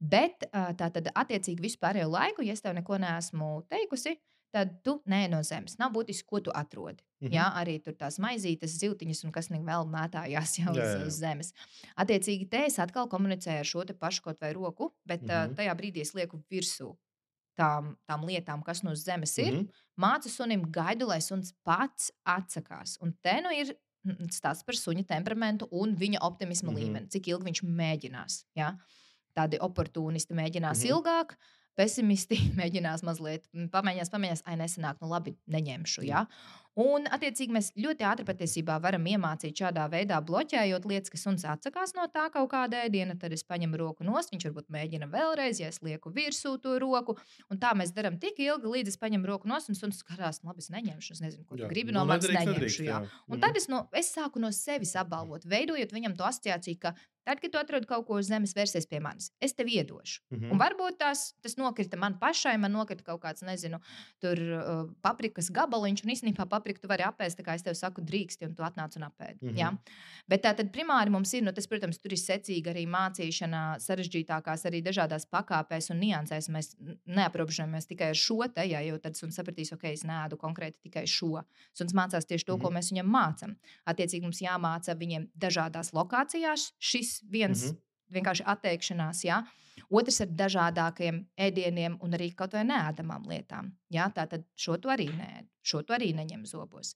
bet 0.00 0.46
tā 0.50 0.90
tad 0.92 1.10
attiecīgi 1.14 1.60
vispārējo 1.60 2.08
laiku, 2.10 2.42
ja 2.42 2.52
es 2.52 2.60
tev 2.64 2.74
neko 2.74 2.98
neesmu 2.98 3.66
teikusi, 3.68 4.16
tad 4.50 4.82
tu 4.82 4.96
nē 5.06 5.28
no 5.30 5.42
zemes. 5.46 5.76
Nav 5.78 5.92
būtiski, 5.94 6.26
ko 6.26 6.40
tu 6.40 6.50
atrodi. 6.50 7.04
Mhm. 7.22 7.32
Jā, 7.32 7.44
arī 7.54 7.76
tur 7.84 7.92
tās 7.92 8.18
maizītes, 8.18 8.78
ziltiņas 8.80 9.24
un 9.24 9.32
kas 9.32 9.48
vēl 9.48 9.86
mētājās 9.86 10.58
jau 10.58 10.72
uz, 10.72 10.78
Jā, 10.78 10.96
jā, 10.96 11.06
uz 11.06 11.18
zemes. 11.20 11.52
Attiecīgi, 11.96 12.48
te 12.50 12.64
es 12.66 12.78
atkal 12.78 13.06
komunicēju 13.08 13.58
ar 13.58 13.64
šo 13.64 13.84
pašu 14.00 14.22
kaut 14.22 14.40
vai 14.40 14.52
roku, 14.52 14.90
bet 15.06 15.22
mm 15.22 15.26
Mhm. 15.28 15.50
-hmm. 15.52 15.56
tajā 15.56 15.74
brīdī 15.76 16.00
es 16.00 16.14
lieku 16.14 16.42
virsū 16.50 16.96
tām, 17.60 17.92
tām 18.08 18.24
lietām, 18.28 18.64
kas 18.64 18.82
no 18.86 18.94
zemes 18.98 19.36
ir. 19.40 19.52
Mhm. 19.52 19.84
Mācu 20.00 20.32
sunim 20.32 20.64
gaidu, 20.72 21.10
lai 21.10 21.20
suns 21.24 21.52
pats 21.66 22.10
atsakās. 22.24 22.96
Un 23.04 23.12
te 23.24 23.36
nu 23.44 23.52
ir 23.52 23.74
mm, 24.06 24.30
stāsts 24.32 24.66
par 24.66 24.78
suņa 24.78 25.04
temperamentu 25.12 25.68
un 25.70 25.94
viņa 25.98 26.22
optimisma 26.26 26.70
mm. 26.70 26.76
-hmm. 26.76 26.84
līmeni, 26.84 27.12
cik 27.12 27.32
ilgi 27.32 27.50
viņš 27.50 27.62
mēģinās. 27.82 28.44
Ja? 28.58 28.74
Tādi 29.36 29.60
oportunisti 29.60 30.36
mēģinās 30.36 30.78
mm. 30.78 30.86
-hmm. 30.86 30.96
ilgāk. 30.96 31.36
Pesimisti 31.76 32.36
mēģinās 32.60 33.04
mazliet, 33.06 33.46
mm, 33.52 33.70
pamēģinās, 33.74 34.10
pamēģinās, 34.12 34.46
ai, 34.46 34.56
nesanāk, 34.60 35.00
nu 35.00 35.12
labi, 35.12 35.36
neņemšu. 35.46 36.04
Ja? 36.08 36.26
Un, 36.78 37.06
attiecīgi, 37.10 37.50
mēs 37.52 37.72
ļoti 37.74 38.04
ātri 38.06 38.24
patiesībā 38.28 38.76
varam 38.80 39.02
iemācīt 39.10 39.58
šādā 39.58 39.88
veidā, 39.90 40.20
bloķējot 40.22 40.86
lietas, 40.86 41.10
ka 41.10 41.18
suns 41.18 41.42
atsakās 41.44 41.94
no 41.96 42.06
tā 42.14 42.28
kaut 42.30 42.48
kāda 42.52 42.84
ēdiena. 42.86 43.18
Tad 43.18 43.32
es 43.34 43.42
paņemu 43.42 43.76
roku 43.80 44.04
nost, 44.06 44.30
viņš 44.30 44.46
varbūt 44.48 44.70
mēģina 44.70 45.08
vēlreiz, 45.10 45.60
ja 45.60 45.68
es 45.68 45.82
lieku 45.82 46.12
virsū 46.14 46.54
to 46.62 46.78
roku. 46.78 47.16
Un 47.50 47.58
tā 47.58 47.74
mēs 47.74 47.90
darām 47.92 48.20
tik 48.22 48.38
ilgi, 48.38 48.70
līdz 48.70 48.94
es 48.94 48.96
paņemu 49.02 49.26
roku 49.26 49.50
nost, 49.50 49.68
un 49.68 49.74
suns 49.74 49.98
skatās, 50.04 50.42
nu, 50.44 50.52
labi, 50.52 50.62
es 50.62 50.70
neņemšu, 50.70 51.12
es 51.18 51.20
nezinu, 51.26 51.44
ko 51.44 51.56
tu 51.58 51.64
Jā. 51.66 51.68
gribi 51.74 51.90
Nu, 51.92 52.00
no 52.00 52.06
manis. 52.06 52.30
Neņemšu, 52.30 52.84
jā. 52.86 53.00
jā. 53.02 53.22
Un 53.26 53.36
Mhm. 53.36 53.40
tad 53.40 53.56
es, 53.56 53.66
no, 53.68 53.88
es 53.92 54.14
sāku 54.14 54.38
no 54.40 54.52
sevis 54.54 54.94
apbalvot, 54.96 55.44
veidojot 55.44 55.90
viņam 55.92 56.16
to 56.16 56.24
asociāciju, 56.24 56.78
ka 56.78 56.94
tad, 57.26 57.38
kad 57.42 57.52
tu 57.52 57.58
atrod 57.58 57.84
kaut 57.86 58.06
ko 58.06 58.16
uz 58.18 58.26
zemes, 58.30 58.54
vērsies 58.56 58.86
pie 58.88 58.98
manis, 59.02 59.30
es 59.40 59.52
tev 59.54 59.66
iedošu. 59.68 60.22
Mhm. 60.32 60.50
Un 60.54 60.58
varbūt 60.58 60.96
tās, 60.98 61.34
tas 61.42 61.54
nokrita 61.60 61.98
man 61.98 62.16
pašai, 62.18 62.56
man 62.58 62.72
nokrita 62.72 63.04
kaut 63.04 63.20
kāds, 63.22 63.42
nezinu, 63.42 63.78
tur 64.22 64.38
uh, 64.38 64.88
paprikas 65.02 65.50
gabaliņš, 65.50 66.04
un 66.06 66.10
īstenībā 66.14 66.46
papriku 66.70 66.82
tu 66.82 66.88
vari 66.90 67.04
apēst, 67.04 67.38
tā 67.38 67.44
kā 67.44 67.54
es 67.54 67.64
tev 67.64 67.74
saku, 67.74 68.02
drīksti, 68.02 68.46
un 68.46 68.54
tu 68.54 68.62
atnāc 68.62 68.96
un 68.96 69.06
apēdi. 69.08 69.38
Mm. 69.42 69.48
-hmm. 69.48 69.58
ja? 69.58 69.72
Bet 70.28 70.44
tā 70.44 70.54
tad 70.56 70.70
primāri 70.72 71.10
mums 71.10 71.32
ir, 71.34 71.42
nu, 71.42 71.52
tas, 71.52 71.66
protams, 71.66 71.98
tur 71.98 72.12
ir 72.12 72.18
secīga 72.18 72.70
arī 72.70 72.86
mācīšana, 72.86 73.80
sarežģītākās, 73.80 74.66
arī 74.66 74.82
dažādās 74.82 75.26
pakāpēs 75.26 75.90
un 75.90 76.00
niansēs. 76.00 76.48
Mēs 76.48 76.76
neaprobežojamies 77.06 77.86
tikai 77.86 78.10
ar 78.10 78.14
šo 78.14 78.46
te, 78.54 78.66
ja, 78.66 78.80
jo 78.80 78.98
tad 78.98 79.16
suns 79.16 79.36
sapratīs, 79.36 79.72
ok, 79.72 79.84
es 79.84 80.04
nēdu 80.04 80.36
konkrēti 80.36 80.80
tikai 80.82 81.06
šo. 81.06 81.42
Suns 81.72 81.92
mācās 81.92 82.26
tieši 82.26 82.44
to, 82.46 82.56
mm 82.56 82.58
-hmm. 82.58 82.62
ko 82.62 82.70
Mhm. 82.70 82.76
mēs 82.76 82.92
viņam 82.92 83.08
mācām. 83.10 83.56
Attiecīgi 83.86 84.22
mums 84.22 84.40
jāmāca 84.40 84.94
viņiem 84.94 85.28
dažādās 85.34 85.92
lokācijās. 85.92 86.72
Šis 86.78 87.22
viens 87.30 87.64
mm. 87.64 87.68
-hmm. 87.70 87.89
Vienkārši 88.12 88.44
atteikšanās, 88.46 89.24
ja. 89.24 89.42
Otrs 89.90 90.20
ar 90.20 90.28
dažādākiem 90.28 91.22
ēdieniem 91.40 91.96
un 92.04 92.12
arī 92.14 92.30
kaut 92.36 92.52
vai 92.52 92.62
neēdamām 92.68 93.24
lietām. 93.30 93.72
Jā, 93.90 94.10
tā 94.14 94.26
tad 94.28 94.44
šo 94.56 94.76
to 94.82 94.88
arī 94.92 95.08
nē, 95.16 95.46
šo 95.66 95.82
to 95.82 95.94
arī 95.96 96.12
neņem 96.14 96.44
zobos. 96.46 96.94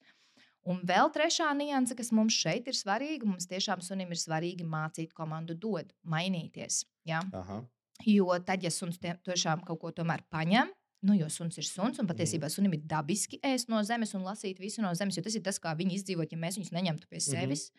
Un 0.67 0.79
vēl 0.87 1.11
trešā 1.13 1.51
nianse, 1.57 1.95
kas 1.97 2.11
mums 2.13 2.33
šeit 2.33 2.69
ir 2.71 2.77
svarīga, 2.77 3.27
mums 3.29 3.47
tiešām 3.51 3.83
sunim 3.85 4.13
ir 4.15 4.17
svarīgi 4.21 4.65
mācīt 4.65 5.13
komandu 5.13 5.55
dod, 5.55 5.91
mainīties. 6.09 6.85
Jā? 7.09 7.21
Aha. 7.37 7.63
Jo 8.07 8.39
tad, 8.45 8.63
ja 8.65 8.71
suns 8.71 8.99
tie- 8.99 9.17
tiešām 9.25 9.65
kaut 9.65 9.81
ko 9.81 9.91
tomēr 9.93 10.23
paņem, 10.33 10.71
nu, 11.05 11.15
jo 11.19 11.29
suns 11.29 11.59
ir 11.59 11.65
suns, 11.69 11.99
un 12.01 12.07
patiesībā 12.09 12.49
sunim 12.51 12.73
ir 12.75 12.81
dabiski 12.89 13.39
ēst 13.45 13.69
no 13.69 13.83
zemes 13.83 14.15
un 14.15 14.23
lasīt 14.25 14.59
visu 14.59 14.81
no 14.83 14.93
zemes, 14.95 15.17
jo 15.19 15.23
tas 15.23 15.35
ir 15.35 15.43
tas, 15.43 15.59
kā 15.59 15.75
viņi 15.77 15.99
izdzīvot, 16.01 16.33
ja 16.33 16.39
mēs 16.39 16.57
viņus 16.59 16.73
neņemtu 16.73 17.09
pie 17.11 17.19
Mhm. 17.21 17.29
sevis. 17.31 17.71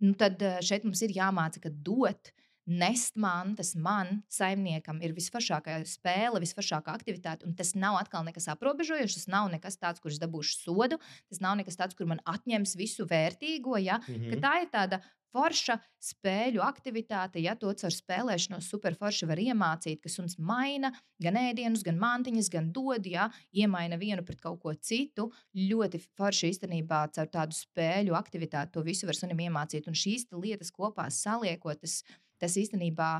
Nu, 0.00 0.14
tad 0.14 0.40
eh, 0.42 0.58
šeit 0.60 0.84
mums 0.84 1.02
ir 1.02 1.10
jāmāca, 1.10 1.60
ka 1.60 1.68
dot. 1.70 2.32
Nest 2.66 3.16
mantas 3.20 3.74
man, 3.76 4.22
saimniekam, 4.32 5.02
ir 5.04 5.12
visforšākā 5.16 5.82
spēle, 5.88 6.40
visforšākā 6.40 6.94
aktivitāte. 6.94 7.44
Un 7.44 7.52
tas 7.58 7.74
nav 7.76 7.98
atkal 8.00 8.24
nekas 8.24 8.48
aprobežojošs. 8.54 9.18
Tas 9.20 9.28
nav 9.28 9.50
nekas 9.52 9.76
tāds, 9.76 10.00
kurš 10.00 10.20
dabūšu 10.22 10.62
sodu. 10.62 11.00
Tas 11.28 11.42
nav 11.44 11.58
nekas 11.60 11.76
tāds, 11.76 11.96
kur 11.98 12.08
man 12.08 12.22
atņems 12.24 12.76
visu 12.80 13.04
vērtīgo. 13.10 13.76
Ja? 13.84 13.98
ka 13.98 14.12
Mhm. 14.12 14.40
tā 14.40 14.54
ir 14.62 14.70
tāda 14.72 15.00
forša 15.34 15.78
spēļu 16.04 16.62
aktivitāte. 16.62 17.42
Ja 17.42 17.56
to 17.58 17.72
caur 17.74 17.90
spēlēšanos 17.90 18.68
superforši 18.70 19.26
var 19.26 19.40
iemācīt, 19.42 20.00
ka 20.00 20.08
suns 20.08 20.38
maina 20.38 20.92
gan 21.20 21.34
ēdienus, 21.34 21.82
gan 21.84 21.98
mantiņas, 21.98 22.50
gan 22.52 22.70
dod, 22.72 23.04
ja 23.06 23.28
iemaina 23.52 23.98
vienu 23.98 24.24
pret 24.24 24.40
kaut 24.40 24.60
ko 24.62 24.74
citu. 24.74 25.30
Ļoti 25.56 26.00
forši 26.16 26.52
īstenībā 26.54 27.12
caur 27.16 27.26
tādu 27.26 27.56
spēļu 27.58 28.14
aktivitāti 28.14 28.72
to 28.72 28.84
visu 28.86 29.06
var 29.10 29.18
sunim 29.18 29.42
iemācīt. 29.48 29.88
Un 29.90 29.98
šīs 29.98 30.28
lietas 30.32 30.70
kopā 30.70 31.10
saliekot, 31.10 31.80
tas, 31.82 32.02
tas 32.44 32.56
īstenībā 32.60 33.10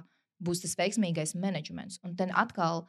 būs 0.44 0.62
tas 0.64 0.76
veiksmīgais 0.78 1.34
menedžments. 1.40 2.00
Un 2.04 2.16
tad 2.18 2.32
atkal, 2.36 2.84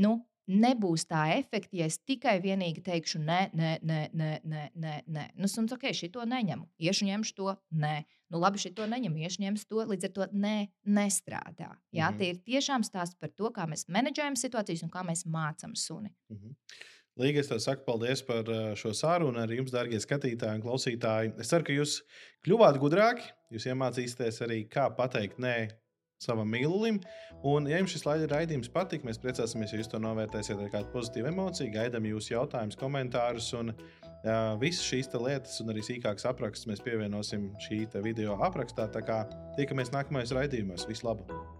nu, 0.00 0.18
nebūs 0.50 1.04
tā 1.06 1.28
efekta, 1.36 1.76
ja 1.78 1.86
es 1.86 2.00
tikai 2.02 2.40
vienīgi 2.42 2.82
teikšu, 2.82 3.20
nē, 3.22 3.40
nē, 3.54 3.74
nē, 3.86 3.98
nē, 4.18 4.30
nē, 4.42 4.62
nē, 4.82 4.94
nē. 5.06 5.26
Nu, 5.38 5.46
suns, 5.50 5.70
ok, 5.76 5.84
šito 5.94 6.24
neņemu, 6.26 6.64
iešu 6.82 7.06
ņemšu 7.06 7.36
to, 7.38 7.52
nē. 7.82 7.92
Nu, 8.30 8.40
labi, 8.42 8.58
šito 8.62 8.86
neņemu, 8.90 9.20
iešu 9.26 9.42
ņemšu 9.44 9.68
to, 9.70 9.84
līdz 9.92 10.08
ar 10.08 10.12
to 10.16 10.26
nē, 10.34 10.56
nestrādā. 10.86 11.70
Jā, 11.94 12.10
Mhm. 12.10 12.18
tie 12.18 12.30
ir 12.32 12.40
tiešām 12.46 12.82
stāsti 12.86 13.18
par 13.20 13.30
to, 13.30 13.50
kā 13.54 13.66
mēs 13.70 13.86
menedžējam 13.86 14.38
situācijas 14.38 14.82
un 14.86 14.90
kā 14.90 15.04
mēs 15.06 15.24
mācām 15.26 15.76
suni. 15.78 16.10
Mhm. 16.30 16.56
Līga, 17.18 17.40
es 17.42 17.48
tev 17.50 17.58
saku 17.60 17.84
paldies 17.84 18.22
par 18.22 18.48
uh, 18.48 18.74
šo 18.78 18.94
sarunu. 18.94 19.38
Arī 19.42 19.58
jums, 19.58 19.72
darbie 19.74 19.98
skatītāji 20.00 20.56
un 20.56 20.62
klausītāji. 20.62 21.34
Es 21.42 21.50
ceru, 21.50 21.64
ka 21.66 21.72
jūs 21.74 22.00
kļuvāt 22.46 22.78
gudrāki. 22.80 23.22
Jūs 23.50 23.66
iemācīsieties 23.70 24.42
arī, 24.46 24.64
kā 24.70 24.86
pateikt 24.94 25.40
nē 25.42 25.56
savam 26.20 26.50
mīlulim. 26.52 27.00
Un, 27.48 27.66
ja 27.70 27.80
jums 27.80 27.94
šis 27.94 28.04
raidījums 28.30 28.70
patīk, 28.72 29.06
mēs 29.06 29.20
priecāsimies, 29.22 29.72
ja 29.72 29.80
jūs 29.80 29.90
to 29.90 30.00
novērtēsiet 30.02 30.60
ar 30.60 30.72
kādu 30.72 30.92
pozitīvu 30.94 31.30
emociju. 31.32 31.72
Gaidām 31.74 32.08
jūsu 32.10 32.34
jautājumus, 32.34 32.78
komentārus. 32.80 33.48
Un, 33.58 33.72
uh, 33.72 34.52
visas 34.60 34.84
šīs 34.86 35.10
lietas, 35.16 35.56
un 35.64 35.72
arī 35.72 35.84
sīkāks 35.86 36.28
apraksts 36.28 36.68
mēs 36.70 36.84
pievienosim 36.84 37.50
šī 37.66 37.86
video 38.04 38.36
aprakstā. 38.44 38.90
Tā 38.92 39.02
kā 39.06 39.24
tiekamies 39.56 39.94
nākamajos 39.96 40.36
raidījumos. 40.36 40.86
Visu 40.90 41.08
labu! 41.08 41.59